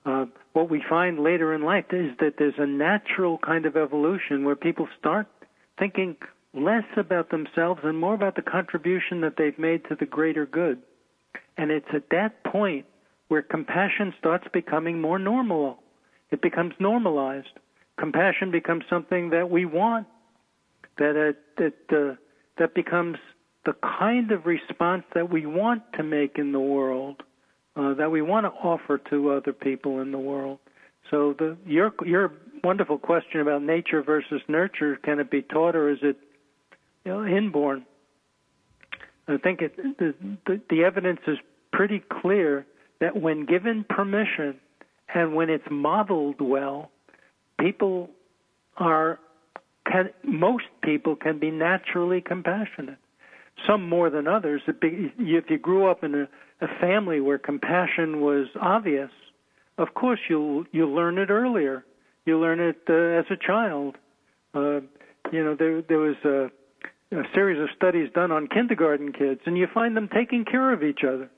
[0.04, 4.44] Uh, what we find later in life is that there's a natural kind of evolution
[4.44, 5.28] where people start
[5.78, 6.16] thinking
[6.54, 10.82] less about themselves and more about the contribution that they've made to the greater good.
[11.56, 12.86] And it's at that point
[13.28, 15.78] where compassion starts becoming more normal.
[16.30, 17.58] It becomes normalized.
[17.98, 20.06] Compassion becomes something that we want.
[20.98, 22.16] That it, that uh,
[22.58, 23.16] that becomes
[23.64, 27.22] the kind of response that we want to make in the world,
[27.76, 30.58] uh, that we want to offer to other people in the world.
[31.10, 35.90] So the your your wonderful question about nature versus nurture can it be taught or
[35.90, 36.16] is it
[37.04, 37.84] you know, inborn?
[39.28, 40.14] I think it, the,
[40.46, 41.38] the the evidence is
[41.72, 42.66] pretty clear
[43.00, 44.58] that when given permission
[45.14, 46.90] and when it's modeled well,
[47.60, 48.10] people
[48.76, 49.18] are
[49.90, 52.98] can, most people can be naturally compassionate.
[53.66, 54.62] Some more than others.
[54.66, 56.28] If you grew up in a,
[56.64, 59.10] a family where compassion was obvious,
[59.78, 61.84] of course you'll you'll learn it earlier.
[62.24, 63.96] You learn it uh, as a child.
[64.54, 64.80] Uh,
[65.32, 66.50] you know, there there was a,
[67.12, 70.82] a series of studies done on kindergarten kids, and you find them taking care of
[70.82, 71.30] each other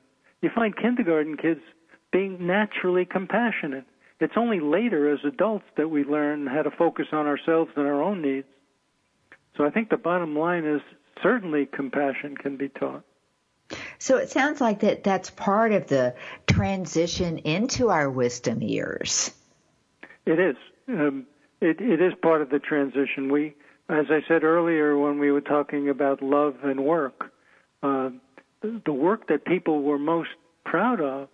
[0.44, 1.60] you find kindergarten kids
[2.12, 3.84] being naturally compassionate.
[4.20, 8.02] It's only later as adults that we learn how to focus on ourselves and our
[8.02, 8.46] own needs.
[9.56, 10.82] So I think the bottom line is
[11.22, 13.02] certainly compassion can be taught.
[13.98, 16.14] So it sounds like that that's part of the
[16.46, 19.30] transition into our wisdom years.
[20.26, 20.56] It is.
[20.88, 21.26] Um,
[21.60, 23.32] it, it is part of the transition.
[23.32, 23.54] We,
[23.88, 27.32] as I said earlier when we were talking about love and work,
[27.82, 28.10] uh,
[28.62, 30.30] the work that people were most
[30.64, 31.28] proud of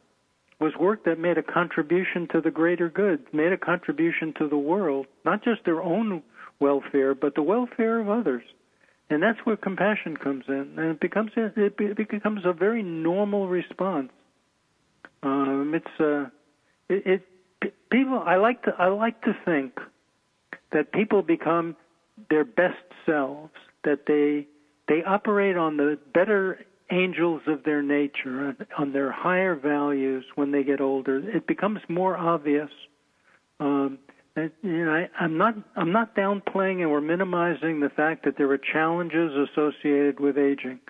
[0.59, 4.59] was work that made a contribution to the greater good, made a contribution to the
[4.59, 6.23] world, not just their own
[6.59, 8.43] welfare, but the welfare of others.
[9.09, 14.11] And that's where compassion comes in, and it becomes it becomes a very normal response.
[15.23, 16.31] Um, it's uh,
[16.89, 17.23] it,
[17.63, 18.23] it people.
[18.25, 19.81] I like to I like to think
[20.73, 21.75] that people become
[22.31, 23.53] their best selves,
[23.85, 24.47] that they
[24.89, 30.65] they operate on the better angels of their nature, on their higher values when they
[30.65, 31.19] get older.
[31.19, 32.71] It becomes more obvious.
[33.61, 33.99] Um,
[34.37, 38.51] and, you know, I, I'm not I'm not downplaying or minimizing the fact that there
[38.51, 40.81] are challenges associated with aging,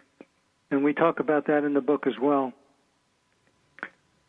[0.70, 2.52] and we talk about that in the book as well.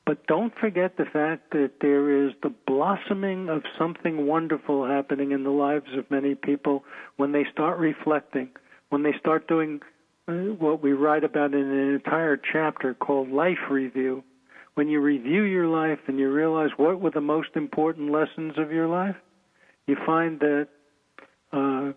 [0.06, 5.44] But don't forget the fact that there is the blossoming of something wonderful happening in
[5.44, 6.84] the lives of many people
[7.18, 8.50] when they start reflecting,
[8.90, 9.80] when they start doing
[10.28, 14.24] what we write about in an entire chapter called Life Review.
[14.76, 18.72] When you review your life and you realize what were the most important lessons of
[18.72, 19.16] your life,
[19.86, 20.68] you find that
[21.52, 21.92] uh,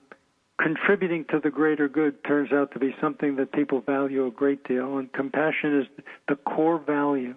[0.61, 4.67] contributing to the greater good turns out to be something that people value a great
[4.67, 7.35] deal, and compassion is the core value.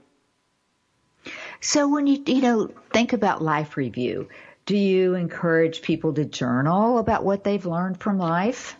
[1.61, 4.29] So when you you know think about life review,
[4.65, 8.75] do you encourage people to journal about what they've learned from life?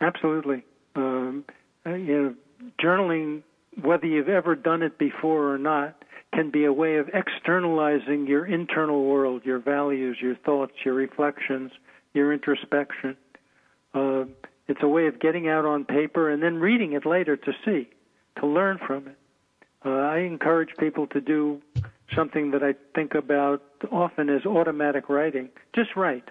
[0.00, 0.64] Absolutely
[0.96, 1.44] um,
[1.84, 2.34] uh, you know,
[2.82, 3.42] journaling,
[3.82, 6.02] whether you've ever done it before or not,
[6.34, 11.70] can be a way of externalizing your internal world, your values, your thoughts, your reflections,
[12.14, 13.16] your introspection.
[13.94, 14.24] Uh,
[14.68, 17.88] it's a way of getting out on paper and then reading it later to see,
[18.40, 19.16] to learn from it.
[19.86, 21.62] Uh, I encourage people to do
[22.14, 23.62] something that I think about
[23.92, 25.48] often as automatic writing.
[25.74, 26.28] Just write.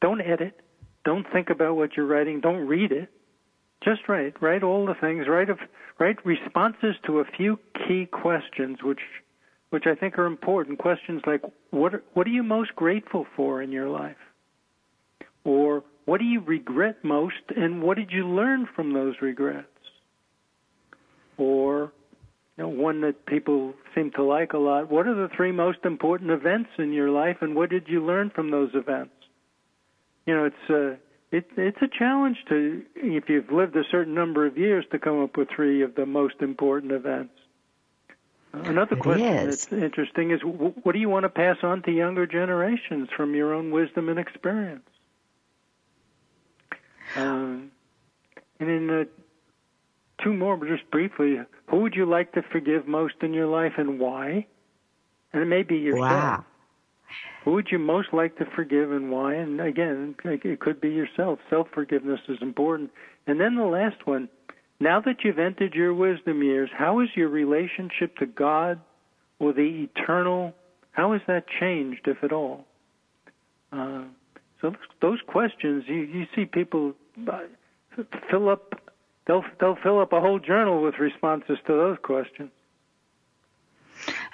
[0.00, 0.60] Don't edit.
[1.04, 2.40] Don't think about what you're writing.
[2.40, 3.10] Don't read it.
[3.82, 4.40] Just write.
[4.40, 5.26] Write all the things.
[5.28, 5.56] Write a,
[5.98, 9.00] write responses to a few key questions, which
[9.70, 10.78] which I think are important.
[10.78, 14.16] Questions like what what are you most grateful for in your life,
[15.42, 19.66] or what do you regret most, and what did you learn from those regrets,
[21.36, 21.92] or
[22.56, 24.90] you know, one that people seem to like a lot.
[24.90, 28.30] What are the three most important events in your life, and what did you learn
[28.30, 29.12] from those events?
[30.26, 30.96] You know, it's a
[31.34, 35.20] it, it's a challenge to, if you've lived a certain number of years, to come
[35.20, 37.32] up with three of the most important events.
[38.52, 43.08] Another question that's interesting is what do you want to pass on to younger generations
[43.16, 44.88] from your own wisdom and experience?
[47.16, 47.72] Um,
[48.60, 49.04] and then uh,
[50.24, 53.74] two more, but just briefly, who would you like to forgive most in your life
[53.76, 54.46] and why?
[55.32, 56.10] And it may be yourself.
[56.10, 56.44] Wow.
[57.44, 59.34] Who would you most like to forgive and why?
[59.34, 61.38] And again, it could be yourself.
[61.50, 62.90] Self forgiveness is important.
[63.26, 64.28] And then the last one
[64.80, 68.80] now that you've entered your wisdom years, how is your relationship to God
[69.38, 70.52] or the eternal?
[70.92, 72.64] How has that changed, if at all?
[73.72, 74.02] Uh,
[74.60, 76.94] so those questions, you, you see people
[77.30, 77.40] uh,
[78.30, 78.80] fill up.
[79.26, 82.50] They'll they'll fill up a whole journal with responses to those questions.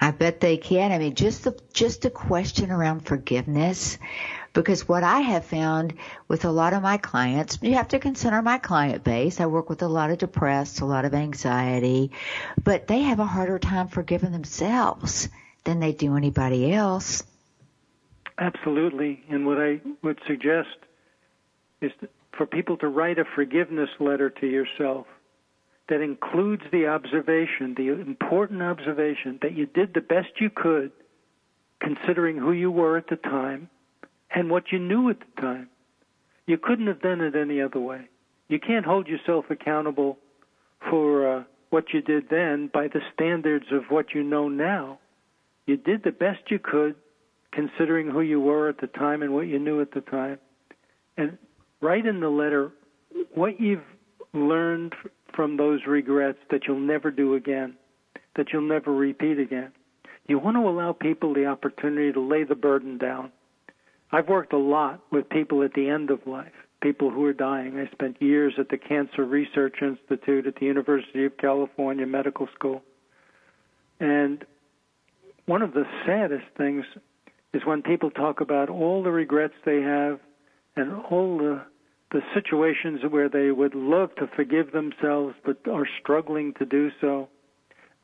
[0.01, 0.93] I bet they can.
[0.93, 3.99] I mean, just the just a question around forgiveness,
[4.53, 5.95] because what I have found
[6.27, 9.41] with a lot of my clients, you have to consider my client base.
[9.41, 12.11] I work with a lot of depressed, a lot of anxiety,
[12.63, 15.29] but they have a harder time forgiving themselves
[15.65, 17.23] than they do anybody else.
[18.39, 20.79] Absolutely, and what I would suggest
[21.83, 21.93] is
[22.37, 25.07] for people to write a forgiveness letter to yourself
[25.89, 30.93] that includes the observation, the important observation that you did the best you could
[31.81, 33.69] considering who you were at the time
[34.35, 35.69] and what you knew at the time.
[36.47, 38.09] You couldn't have done it any other way.
[38.49, 40.19] You can't hold yourself accountable
[40.89, 44.99] for uh, what you did then by the standards of what you know now.
[45.67, 46.97] You did the best you could
[47.53, 50.39] considering who you were at the time and what you knew at the time.
[51.17, 51.39] And
[51.81, 52.73] write in the letter
[53.35, 53.85] what you've
[54.33, 54.95] learned
[55.35, 57.77] from those regrets that you'll never do again,
[58.37, 59.73] that you'll never repeat again.
[60.27, 63.33] You want to allow people the opportunity to lay the burden down.
[64.13, 66.53] I've worked a lot with people at the end of life,
[66.83, 67.79] people who are dying.
[67.79, 72.83] I spent years at the Cancer Research Institute at the University of California Medical School.
[73.99, 74.45] And
[75.47, 76.85] one of the saddest things
[77.53, 80.21] is when people talk about all the regrets they have
[80.77, 81.63] and all the
[82.13, 87.29] the situations where they would love to forgive themselves but are struggling to do so.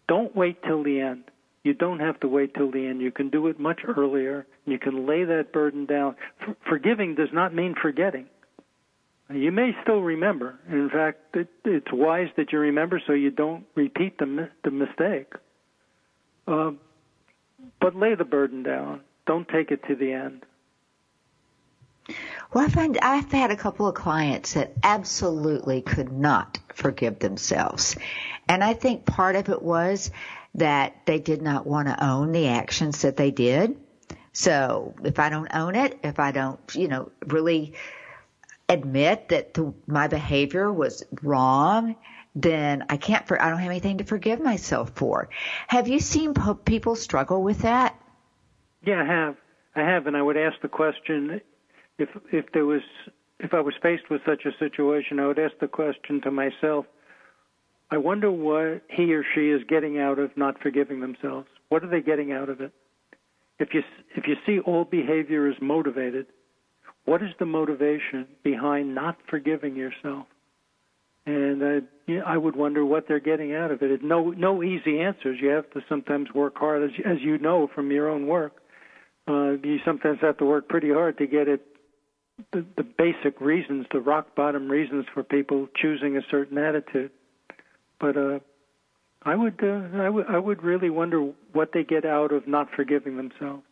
[0.07, 1.25] Don't wait till the end.
[1.65, 3.01] You don't have to wait till the end.
[3.01, 4.47] You can do it much earlier.
[4.65, 6.15] You can lay that burden down.
[6.45, 8.27] For- forgiving does not mean forgetting.
[9.29, 10.55] You may still remember.
[10.71, 15.33] In fact, it, it's wise that you remember so you don't repeat the the mistake.
[16.47, 16.71] Uh,
[17.81, 19.01] but lay the burden down.
[19.27, 20.45] Don't take it to the end.
[22.53, 27.97] Well, I find I've had a couple of clients that absolutely could not forgive themselves.
[28.49, 30.11] And I think part of it was
[30.55, 33.77] that they did not want to own the actions that they did.
[34.33, 37.75] So if I don't own it, if I don't, you know, really
[38.69, 41.97] admit that the, my behavior was wrong,
[42.35, 45.31] then I can't, for, I don't have anything to forgive myself for.
[45.69, 47.99] Have you seen po- people struggle with that?
[48.85, 49.37] Yeah, I have.
[49.75, 51.41] I have, and I would ask the question
[51.99, 52.83] if if there was
[53.39, 56.87] if I was faced with such a situation, I would ask the question to myself.
[57.91, 61.47] I wonder what he or she is getting out of not forgiving themselves.
[61.69, 62.73] What are they getting out of it?
[63.59, 63.83] If you
[64.17, 66.27] if you see all behavior as motivated,
[67.05, 70.27] what is the motivation behind not forgiving yourself?
[71.25, 73.91] And uh, you know, I would wonder what they're getting out of it.
[73.91, 75.39] It no no easy answers.
[75.41, 78.57] You have to sometimes work hard, as as you know from your own work.
[79.29, 81.61] Uh, you sometimes have to work pretty hard to get it
[82.53, 87.11] the, the basic reasons, the rock bottom reasons for people choosing a certain attitude.
[87.99, 88.39] But uh,
[89.23, 92.71] I would, uh, I would, I would really wonder what they get out of not
[92.77, 93.63] forgiving themselves.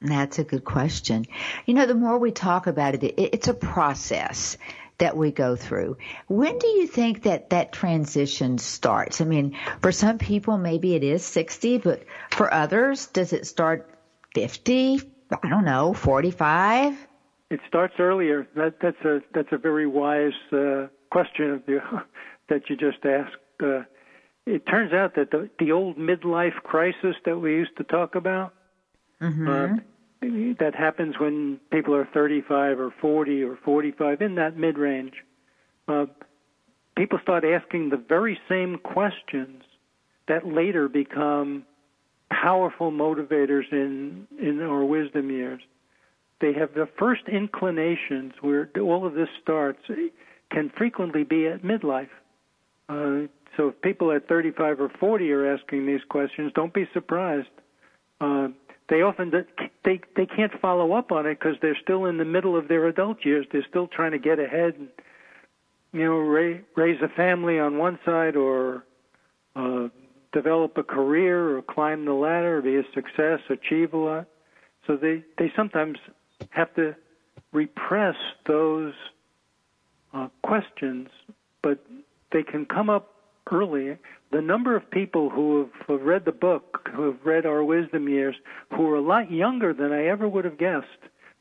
[0.00, 1.26] That's a good question.
[1.64, 4.56] You know, the more we talk about it, it it's a process
[4.98, 5.96] that we go through.
[6.26, 9.20] When do you think that that transition starts?
[9.20, 13.88] I mean, for some people, maybe it is 60, but for others, does it start
[14.34, 15.00] 50?
[15.42, 16.96] I don't know, 45?
[17.52, 18.46] It starts earlier.
[18.56, 21.80] That, that's a that's a very wise uh, question of you
[22.48, 23.36] that you just asked.
[23.62, 23.82] Uh,
[24.46, 28.54] it turns out that the the old midlife crisis that we used to talk about
[29.22, 29.48] Mm-hmm.
[29.48, 29.76] uh,
[30.58, 35.14] that happens when people are 35 or 40 or 45 in that mid range.
[35.86, 36.06] Uh,
[36.96, 39.62] people start asking the very same questions
[40.26, 41.64] that later become
[42.30, 45.60] powerful motivators in in our wisdom years
[46.42, 49.78] they have the first inclinations where all of this starts
[50.50, 52.10] can frequently be at midlife.
[52.88, 57.48] Uh, so if people at 35 or 40 are asking these questions, don't be surprised.
[58.20, 58.48] Uh,
[58.88, 59.32] they often
[59.84, 62.88] they they can't follow up on it because they're still in the middle of their
[62.88, 63.46] adult years.
[63.50, 64.88] They're still trying to get ahead and
[65.92, 68.84] you know raise, raise a family on one side or
[69.54, 69.88] uh,
[70.32, 74.26] develop a career or climb the ladder, or be a success, achieve a lot.
[74.86, 75.98] So they, they sometimes
[76.50, 76.94] have to
[77.52, 78.16] repress
[78.46, 78.94] those
[80.14, 81.08] uh, questions,
[81.62, 81.84] but
[82.32, 83.14] they can come up
[83.50, 83.96] early.
[84.30, 88.36] The number of people who have read the book, who have read Our Wisdom Years,
[88.70, 90.86] who are a lot younger than I ever would have guessed.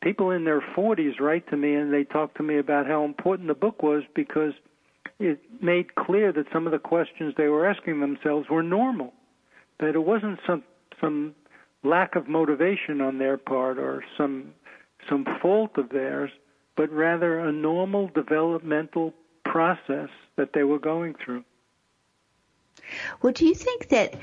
[0.02, 3.47] People in their 40s write to me and they talk to me about how important
[3.47, 4.54] the book was because
[5.20, 9.14] it made clear that some of the questions they were asking themselves were normal,
[9.80, 10.64] that it wasn't some
[10.99, 11.36] some
[11.84, 14.54] lack of motivation on their part or some
[15.10, 16.32] some fault of theirs,
[16.76, 21.43] but rather a normal developmental process that they were going through.
[23.22, 24.16] Well, do you think that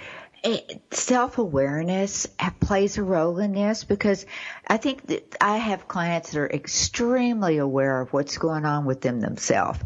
[0.42, 0.60] eh,
[0.90, 2.26] self awareness
[2.60, 3.84] plays a role in this?
[3.84, 4.26] Because
[4.66, 9.00] I think that I have clients that are extremely aware of what's going on with
[9.00, 9.80] them themselves,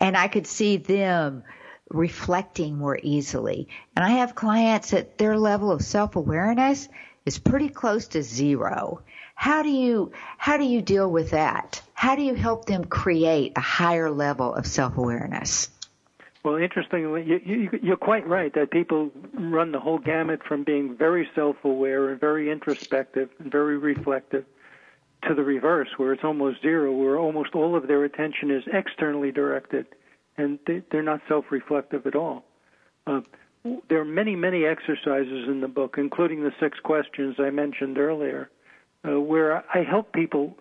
[0.00, 1.44] and I could see them
[1.90, 3.68] reflecting more easily.
[3.94, 6.88] And I have clients that their level of self awareness
[7.24, 9.02] is pretty close to zero.
[9.34, 11.82] How do you how do you deal with that?
[11.94, 15.70] How do you help them create a higher level of self awareness?
[16.44, 21.26] Well, interestingly, you, you're quite right that people run the whole gamut from being very
[21.34, 24.44] self-aware and very introspective and very reflective
[25.26, 29.32] to the reverse, where it's almost zero, where almost all of their attention is externally
[29.32, 29.86] directed,
[30.36, 32.44] and they, they're not self-reflective at all.
[33.06, 33.22] Uh,
[33.88, 38.50] there are many, many exercises in the book, including the six questions I mentioned earlier,
[39.06, 40.56] uh, where I help people,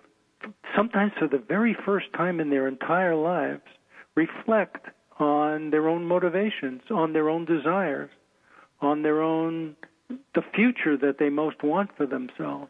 [0.76, 3.64] sometimes for the very first time in their entire lives,
[4.16, 4.88] reflect
[5.20, 8.10] on their own motivations, on their own desires,
[8.82, 9.76] on their own
[10.36, 12.70] the future that they most want for themselves.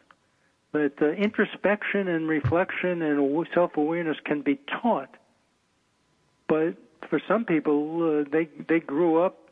[0.72, 5.10] That uh, introspection and reflection and self-awareness can be taught,
[6.48, 6.74] but
[7.08, 9.43] for some people, uh, they they grew up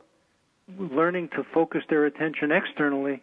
[0.79, 3.23] learning to focus their attention externally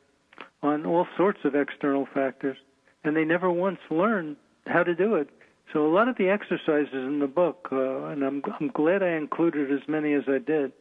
[0.61, 2.57] on all sorts of external factors,
[3.03, 4.35] and they never once learned
[4.67, 5.29] how to do it.
[5.73, 9.11] So a lot of the exercises in the book, uh, and I'm, I'm glad I
[9.11, 10.71] included as many as I did.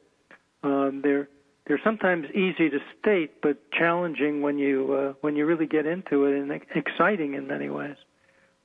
[0.63, 1.29] Um, they're
[1.67, 6.25] they're sometimes easy to state, but challenging when you uh, when you really get into
[6.25, 7.97] it, and exciting in many ways.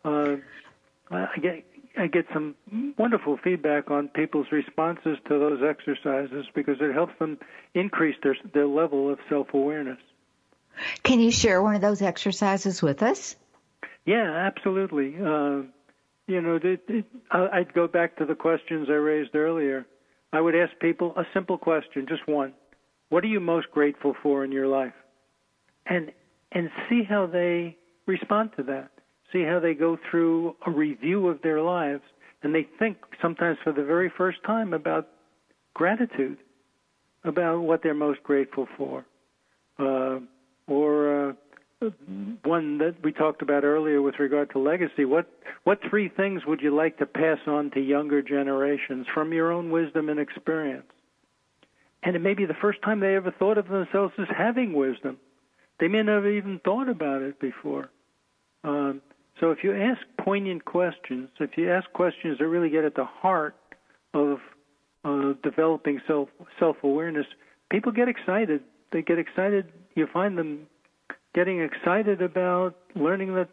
[0.05, 0.37] Uh,
[1.11, 1.65] I get
[1.97, 2.55] I get some
[2.97, 7.37] wonderful feedback on people's responses to those exercises because it helps them
[7.75, 9.99] increase their their level of self awareness.
[11.03, 13.35] Can you share one of those exercises with us?
[14.05, 15.15] Yeah, absolutely.
[15.15, 15.63] Uh,
[16.27, 19.85] you know, it, it, I'd go back to the questions I raised earlier.
[20.31, 22.53] I would ask people a simple question, just one.
[23.09, 24.93] What are you most grateful for in your life?
[25.85, 26.11] And
[26.51, 27.77] and see how they
[28.07, 28.92] respond to that.
[29.33, 32.03] See how they go through a review of their lives
[32.43, 35.07] and they think sometimes for the very first time about
[35.73, 36.37] gratitude,
[37.23, 39.05] about what they're most grateful for.
[39.79, 40.19] Uh,
[40.67, 41.33] or uh,
[42.43, 45.05] one that we talked about earlier with regard to legacy.
[45.05, 45.27] What
[45.63, 49.71] what three things would you like to pass on to younger generations from your own
[49.71, 50.85] wisdom and experience?
[52.03, 55.17] And it may be the first time they ever thought of themselves as having wisdom.
[55.79, 57.89] They may not have even thought about it before.
[58.63, 59.01] Um,
[59.39, 63.05] so if you ask poignant questions, if you ask questions that really get at the
[63.05, 63.55] heart
[64.13, 64.39] of
[65.03, 66.29] uh, developing self
[66.59, 67.25] self awareness,
[67.69, 68.61] people get excited.
[68.91, 69.71] They get excited.
[69.95, 70.67] You find them
[71.33, 73.49] getting excited about learning that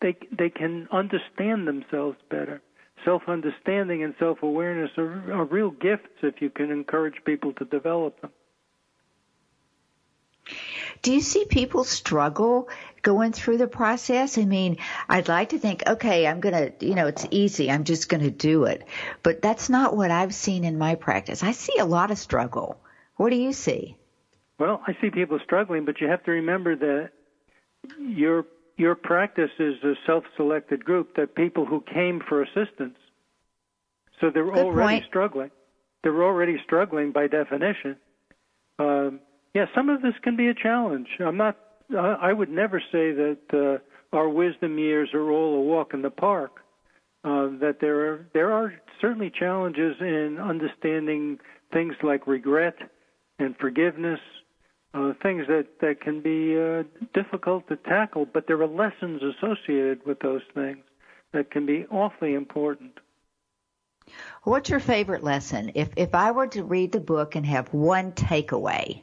[0.00, 2.62] they they can understand themselves better.
[3.04, 7.64] Self understanding and self awareness are, are real gifts if you can encourage people to
[7.64, 8.30] develop them.
[11.02, 12.68] Do you see people struggle
[13.08, 14.36] going through the process?
[14.36, 14.76] I mean,
[15.08, 17.70] I'd like to think, okay, I'm going to, you know, it's easy.
[17.70, 18.84] I'm just going to do it.
[19.22, 21.42] But that's not what I've seen in my practice.
[21.42, 22.78] I see a lot of struggle.
[23.16, 23.96] What do you see?
[24.58, 27.10] Well, I see people struggling, but you have to remember that
[27.98, 28.44] your
[28.76, 32.98] your practice is a self-selected group that people who came for assistance.
[34.20, 35.06] So they're Good already point.
[35.06, 35.50] struggling.
[36.02, 37.96] They're already struggling by definition.
[38.78, 39.20] Um,
[39.54, 41.08] yeah, some of this can be a challenge.
[41.20, 41.56] I'm not.
[41.96, 46.10] I would never say that uh, our wisdom years are all a walk in the
[46.10, 46.60] park.
[47.24, 51.38] Uh, that there are there are certainly challenges in understanding
[51.72, 52.76] things like regret
[53.38, 54.20] and forgiveness
[54.94, 56.82] uh, things that, that can be uh,
[57.14, 60.78] difficult to tackle, but there are lessons associated with those things
[61.32, 62.92] that can be awfully important.
[64.44, 65.72] What's your favorite lesson?
[65.74, 69.02] If if I were to read the book and have one takeaway,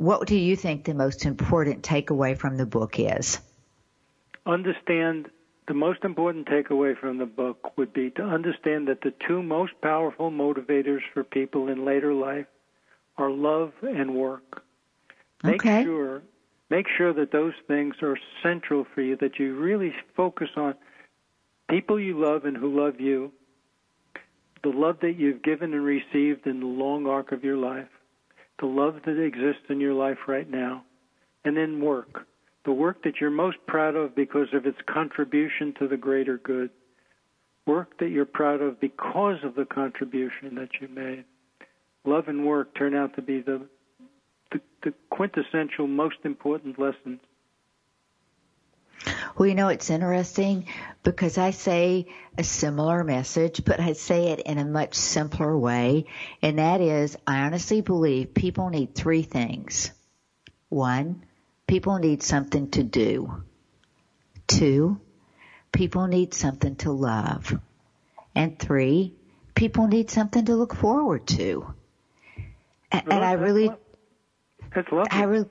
[0.00, 3.38] what do you think the most important takeaway from the book is?
[4.46, 5.28] Understand
[5.68, 9.72] the most important takeaway from the book would be to understand that the two most
[9.82, 12.46] powerful motivators for people in later life
[13.18, 14.62] are love and work.
[15.42, 15.84] Make Okay.
[15.84, 16.22] sure
[16.70, 20.76] make sure that those things are central for you, that you really focus on
[21.68, 23.32] people you love and who love you,
[24.62, 27.88] the love that you've given and received in the long arc of your life,
[28.60, 30.84] the love that exists in your life right now,
[31.44, 32.26] and then work.
[32.64, 36.70] The work that you're most proud of because of its contribution to the greater good.
[37.66, 41.24] Work that you're proud of because of the contribution that you made.
[42.04, 43.66] Love and work turn out to be the
[44.52, 47.20] the, the quintessential, most important lessons.
[49.36, 50.66] Well, you know, it's interesting
[51.02, 56.06] because I say a similar message, but I say it in a much simpler way.
[56.42, 59.92] And that is, I honestly believe people need three things.
[60.68, 61.24] One,
[61.66, 63.42] people need something to do.
[64.46, 65.00] Two,
[65.72, 67.58] people need something to love.
[68.34, 69.14] And three,
[69.54, 71.74] people need something to look forward to.
[72.92, 73.70] And I really,
[74.74, 75.10] That's lovely.
[75.10, 75.48] I really,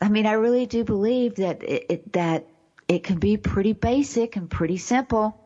[0.00, 2.46] I mean, I really do believe that it, it that
[2.90, 5.38] it can be pretty basic and pretty simple,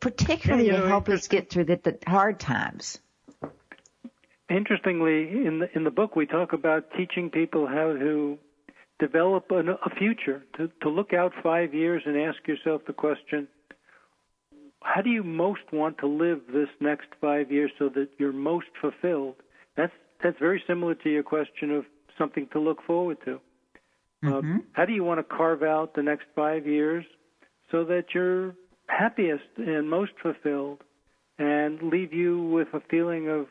[0.00, 2.98] particularly Yeah, you to help us get through the, the hard times.
[4.48, 8.38] Interestingly, in the in the book, we talk about teaching people how to
[9.00, 13.48] develop an, a future, to to look out five years and ask yourself the question:
[14.84, 18.68] How do you most want to live this next five years so that you're most
[18.80, 19.34] fulfilled?
[19.76, 21.84] That's that's very similar to your question of
[22.16, 23.40] something to look forward to.
[24.24, 24.40] Uh,
[24.72, 27.04] how do you want to carve out the next five years
[27.70, 28.54] so that you're
[28.88, 30.82] happiest and most fulfilled,
[31.38, 33.46] and leave you with a feeling of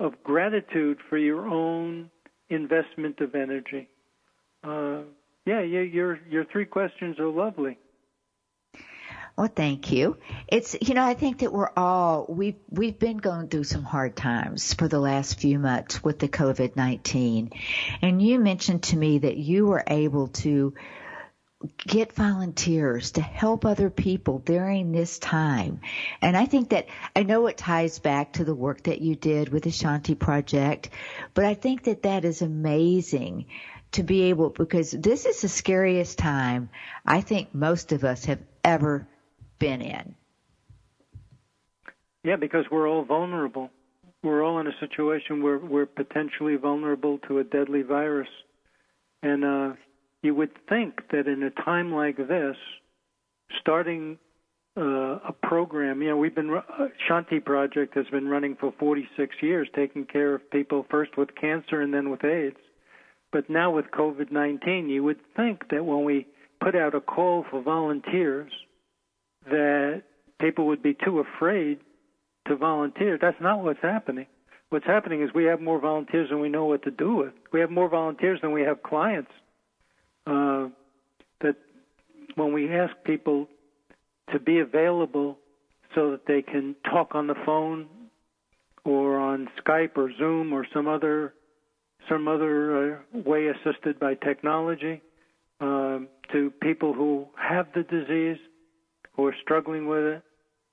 [0.00, 2.10] of gratitude for your own
[2.50, 3.88] investment of energy.
[4.64, 5.02] Uh,
[5.46, 7.78] yeah, yeah, your your three questions are lovely.
[9.36, 10.18] Well, thank you.
[10.46, 14.14] It's you know I think that we're all we've we've been going through some hard
[14.14, 17.50] times for the last few months with the COVID nineteen,
[18.02, 20.74] and you mentioned to me that you were able to
[21.78, 25.80] get volunteers to help other people during this time.
[26.20, 29.48] And I think that I know it ties back to the work that you did
[29.48, 30.90] with the Shanti Project,
[31.34, 33.46] but I think that that is amazing
[33.92, 36.70] to be able because this is the scariest time
[37.06, 39.06] I think most of us have ever
[39.62, 40.14] been in.
[42.24, 43.70] Yeah, because we're all vulnerable.
[44.22, 48.28] We're all in a situation where we're potentially vulnerable to a deadly virus.
[49.22, 49.72] And uh,
[50.22, 52.56] you would think that in a time like this,
[53.60, 54.18] starting
[54.76, 59.36] uh, a program, you know, we've been, uh, Shanti Project has been running for 46
[59.42, 62.56] years, taking care of people first with cancer and then with AIDS.
[63.30, 66.26] But now with COVID 19, you would think that when we
[66.60, 68.52] put out a call for volunteers,
[69.46, 70.02] that
[70.40, 71.78] people would be too afraid
[72.48, 73.18] to volunteer.
[73.20, 74.26] That's not what's happening.
[74.70, 77.32] What's happening is we have more volunteers than we know what to do with.
[77.52, 79.30] We have more volunteers than we have clients.
[80.26, 80.68] Uh,
[81.40, 81.56] that
[82.36, 83.48] when we ask people
[84.32, 85.38] to be available
[85.94, 87.86] so that they can talk on the phone
[88.84, 91.34] or on Skype or Zoom or some other
[92.08, 95.00] some other uh, way assisted by technology
[95.60, 98.38] um, to people who have the disease,
[99.14, 100.22] who are struggling with it,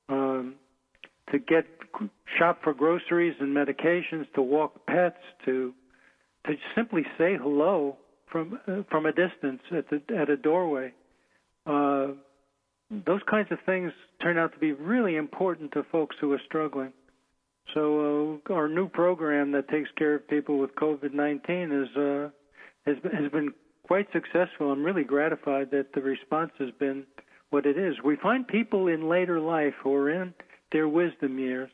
[0.08, 0.56] um,
[1.32, 1.66] to get
[2.38, 5.74] shop for groceries and medications, to walk pets, to
[6.46, 7.98] to simply say hello
[8.32, 10.94] from uh, from a distance at the at a doorway.
[11.66, 12.08] Uh,
[13.06, 16.92] those kinds of things turn out to be really important to folks who are struggling.
[17.74, 22.30] So uh, our new program that takes care of people with COVID-19 is uh,
[22.86, 24.72] has has been quite successful.
[24.72, 27.06] I'm really gratified that the response has been
[27.50, 27.96] what it is.
[28.04, 30.34] We find people in later life who are in
[30.72, 31.70] their wisdom years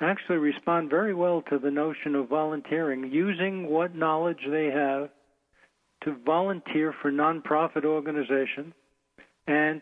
[0.00, 5.10] actually respond very well to the notion of volunteering, using what knowledge they have
[6.04, 8.74] to volunteer for nonprofit organizations
[9.46, 9.80] and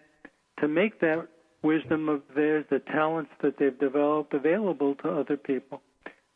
[0.61, 1.27] to make that
[1.63, 5.81] wisdom of theirs, the talents that they've developed, available to other people.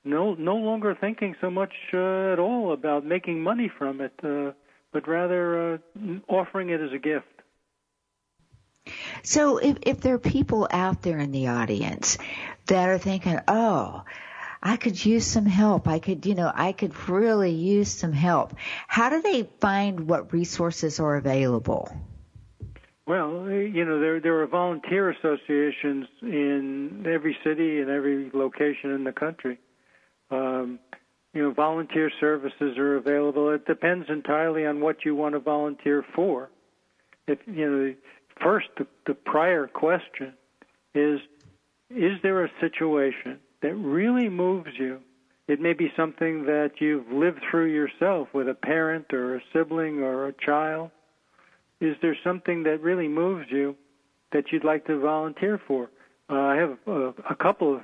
[0.04, 4.52] No, no longer thinking so much uh, at all about making money from it, uh,
[4.92, 5.78] but rather uh,
[6.28, 7.26] offering it as a gift.
[9.28, 12.16] So if, if there are people out there in the audience
[12.64, 14.02] that are thinking, oh,
[14.62, 15.86] I could use some help.
[15.86, 18.54] I could, you know, I could really use some help.
[18.86, 21.94] How do they find what resources are available?
[23.06, 29.04] Well, you know, there there are volunteer associations in every city and every location in
[29.04, 29.58] the country.
[30.30, 30.78] Um,
[31.34, 33.50] you know, volunteer services are available.
[33.50, 36.48] It depends entirely on what you want to volunteer for.
[37.26, 37.94] If you know,
[38.42, 40.34] first the, the prior question
[40.94, 41.20] is:
[41.90, 45.00] Is there a situation that really moves you
[45.48, 50.00] It may be something that you've lived through yourself with a parent or a sibling
[50.00, 50.90] or a child.
[51.80, 53.74] Is there something that really moves you
[54.32, 55.90] that you'd like to volunteer for?
[56.28, 57.80] Uh, I have a couple of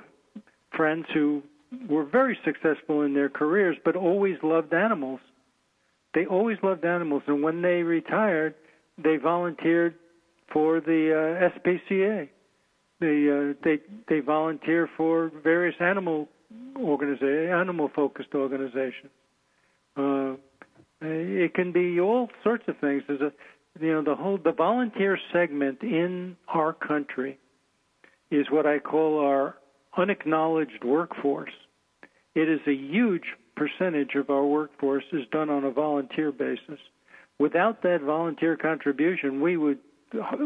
[0.77, 1.41] friends who
[1.89, 5.19] were very successful in their careers, but always loved animals.
[6.13, 8.53] They always loved animals, and when they retired,
[8.97, 9.95] they volunteered
[10.51, 12.29] for the uh, SPCA.
[12.99, 16.29] They uh, they they volunteer for various animal
[16.77, 19.11] organization, animal focused organizations.
[19.97, 20.35] Uh,
[21.01, 23.03] it can be all sorts of things.
[23.07, 23.31] There's a
[23.79, 27.37] you know the whole the volunteer segment in our country
[28.31, 29.55] is what I call our
[29.97, 31.51] unacknowledged workforce.
[32.33, 33.23] It is a huge
[33.55, 36.79] percentage of our workforce is done on a volunteer basis.
[37.39, 39.79] Without that volunteer contribution, we would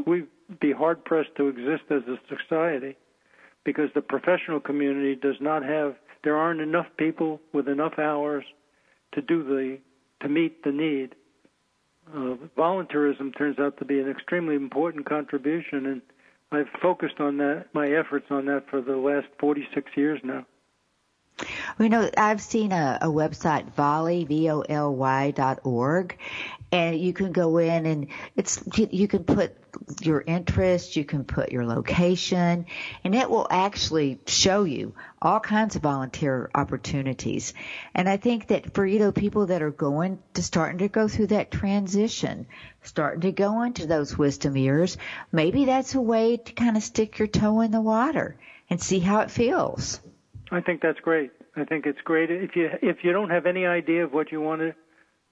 [0.05, 0.27] we'd
[0.59, 2.97] be hard pressed to exist as a society
[3.63, 8.43] because the professional community does not have there aren't enough people with enough hours
[9.13, 9.79] to do the
[10.21, 11.15] to meet the need.
[12.13, 16.01] Uh, volunteerism turns out to be an extremely important contribution, and
[16.51, 20.45] I've focused on that my efforts on that for the last 46 years now.
[21.77, 26.17] We know I've seen a, a website, Voly, V-O-L-Y dot org,
[26.71, 29.55] and you can go in and it's, you can put
[30.01, 32.65] your interest, you can put your location,
[33.03, 37.53] and it will actually show you all kinds of volunteer opportunities.
[37.93, 41.07] And I think that for, you know, people that are going to starting to go
[41.07, 42.47] through that transition,
[42.83, 44.97] starting to go into those wisdom years,
[45.31, 48.37] maybe that's a way to kind of stick your toe in the water
[48.69, 49.99] and see how it feels.
[50.51, 51.31] I think that's great.
[51.55, 54.41] I think it's great if you if you don't have any idea of what you
[54.41, 54.75] want to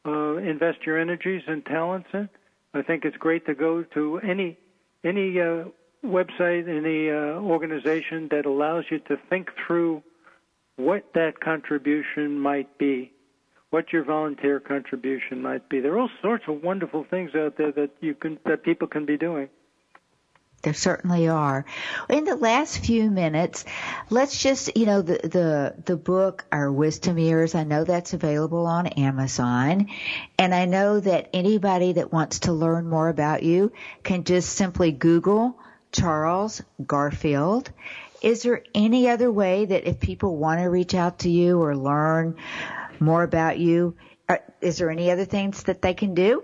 [0.06, 2.30] uh, invest your energies and talents in.
[2.74, 4.58] I think it's great to go to any
[5.04, 5.66] any uh,
[6.06, 10.04] website, any uh, organization that allows you to think through
[10.76, 13.12] what that contribution might be,
[13.72, 15.80] what your volunteer contribution might be.
[15.80, 19.06] There are all sorts of wonderful things out there that you can that people can
[19.06, 19.50] be doing.
[20.64, 21.66] There certainly are.
[22.10, 23.64] In the last few minutes,
[24.10, 28.66] let's just, you know, the, the, the book, Our Wisdom Years, I know that's available
[28.66, 29.88] on Amazon.
[30.38, 33.72] And I know that anybody that wants to learn more about you
[34.04, 35.60] can just simply Google
[35.92, 37.72] Charles Garfield.
[38.24, 41.78] Is there any other way that if people want to reach out to you or
[41.78, 42.36] learn
[43.00, 43.96] more about you,
[44.28, 46.44] uh, is there any other things that they can do?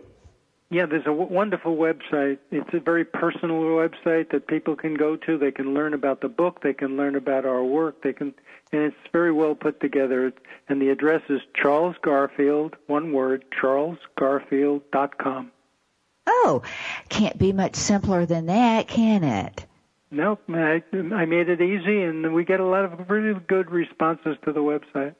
[0.74, 2.39] Yeah, there's a w- wonderful website.
[2.49, 5.38] It's a very personal website that people can go to.
[5.38, 6.61] They can learn about the book.
[6.63, 8.01] They can learn about our work.
[8.01, 8.34] They can,
[8.71, 10.34] and it's very well put together.
[10.67, 15.51] And the address is Charles Garfield, one word, charlesgarfield.com.
[16.26, 16.63] Oh,
[17.07, 19.67] can't be much simpler than that, can it?
[20.09, 24.38] Nope, I, I made it easy, and we get a lot of really good responses
[24.45, 25.13] to the website.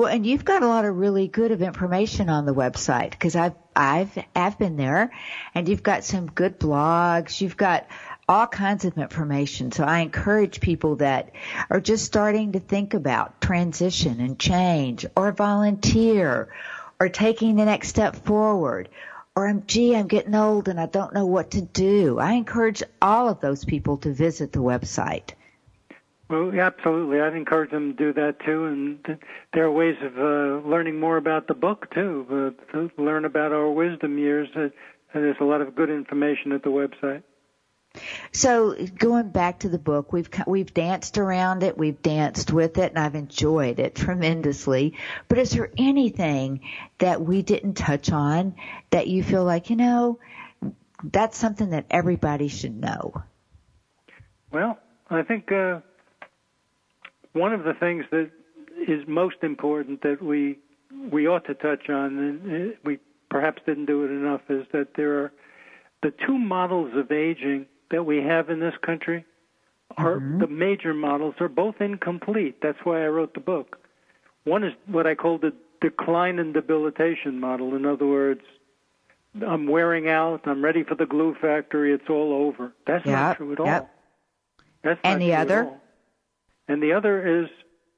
[0.00, 3.36] Well, and you've got a lot of really good of information on the website because
[3.36, 5.12] I've I've I've been there,
[5.54, 7.42] and you've got some good blogs.
[7.42, 7.86] You've got
[8.26, 9.72] all kinds of information.
[9.72, 11.32] So I encourage people that
[11.68, 16.48] are just starting to think about transition and change, or volunteer,
[16.98, 18.88] or taking the next step forward,
[19.36, 22.18] or gee, I'm getting old and I don't know what to do.
[22.18, 25.32] I encourage all of those people to visit the website.
[26.30, 27.20] Well, absolutely.
[27.20, 28.66] I'd encourage them to do that too.
[28.66, 29.18] And
[29.52, 32.54] there are ways of uh, learning more about the book too.
[32.70, 34.48] Uh, to learn about our wisdom years.
[34.54, 34.68] Uh,
[35.12, 37.24] and there's a lot of good information at the website.
[38.30, 42.90] So going back to the book, we've we've danced around it, we've danced with it,
[42.90, 44.96] and I've enjoyed it tremendously.
[45.26, 46.60] But is there anything
[46.98, 48.54] that we didn't touch on
[48.90, 50.20] that you feel like you know
[51.02, 53.24] that's something that everybody should know?
[54.52, 54.78] Well,
[55.10, 55.80] I think uh,
[57.32, 58.30] one of the things that
[58.88, 60.58] is most important that we
[61.10, 65.18] we ought to touch on, and we perhaps didn't do it enough, is that there
[65.20, 65.32] are
[66.02, 69.24] the two models of aging that we have in this country
[69.96, 70.38] are mm-hmm.
[70.38, 72.60] the major models are both incomplete.
[72.62, 73.78] That's why I wrote the book.
[74.44, 77.74] One is what I call the decline and debilitation model.
[77.74, 78.42] In other words,
[79.46, 80.42] I'm wearing out.
[80.44, 81.92] I'm ready for the glue factory.
[81.92, 82.72] It's all over.
[82.86, 83.66] That's yep, not true at all.
[83.66, 83.94] Yep.
[84.82, 85.79] That's and the other?
[86.70, 87.48] And the other is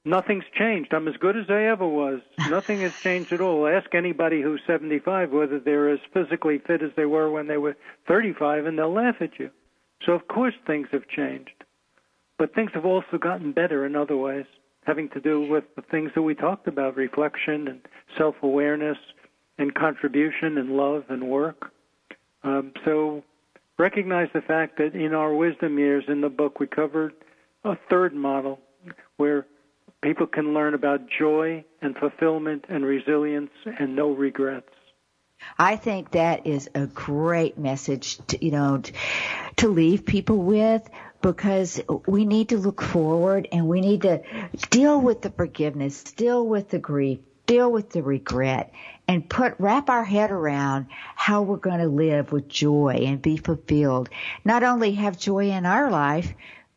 [0.07, 0.95] nothing's changed.
[0.95, 2.20] I'm as good as I ever was.
[2.49, 3.68] Nothing has changed at all.
[3.68, 7.77] Ask anybody who's 75 whether they're as physically fit as they were when they were
[8.09, 9.51] 35, and they'll laugh at you.
[10.07, 11.64] So of course things have changed,
[12.39, 14.47] but things have also gotten better in other ways,
[14.87, 17.81] having to do with the things that we talked about: reflection and
[18.16, 18.99] self-awareness,
[19.59, 21.73] and contribution and love and work.
[22.43, 23.23] Um, so
[23.79, 27.12] recognize the fact that in our wisdom years in the book we covered
[27.65, 28.61] a third model
[29.17, 29.47] where
[30.03, 34.69] people can learn about joy and fulfillment and resilience and no regrets.
[35.59, 38.83] I think that is a great message to, you know,
[39.57, 40.89] to leave people with
[41.21, 44.23] because we need to look forward and we need to
[44.71, 48.73] deal with the forgiveness, deal with the grief, deal with the regret
[49.09, 50.87] and put wrap our head around
[51.17, 54.09] how we're going to live with joy and be fulfilled.
[54.45, 56.33] Not only have joy in our life,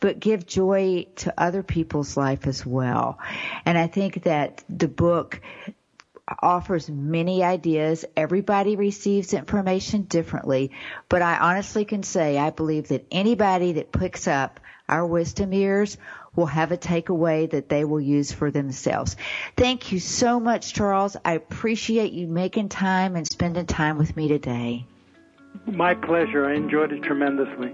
[0.06, 3.18] but give joy to other people's life as well.
[3.66, 5.42] And I think that the book
[6.44, 8.06] offers many ideas.
[8.16, 10.70] Everybody receives information differently,
[11.10, 15.98] but I honestly can say I believe that anybody that picks up our wisdom years
[16.36, 19.16] will have a takeaway that they will use for themselves.
[19.58, 21.18] Thank you so much, Charles.
[21.26, 24.86] I appreciate you making time and spending time with me today.
[25.66, 26.48] My pleasure.
[26.48, 27.74] I enjoyed it tremendously.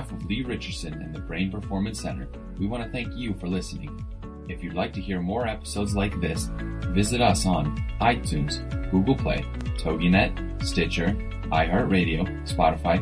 [0.00, 2.26] Behalf of Lee Richardson and the Brain Performance Center,
[2.58, 4.02] we want to thank you for listening.
[4.48, 6.48] If you'd like to hear more episodes like this,
[6.88, 9.44] visit us on iTunes, Google Play,
[9.76, 11.08] TogiNet, Stitcher,
[11.52, 12.98] iHeartRadio, Spotify,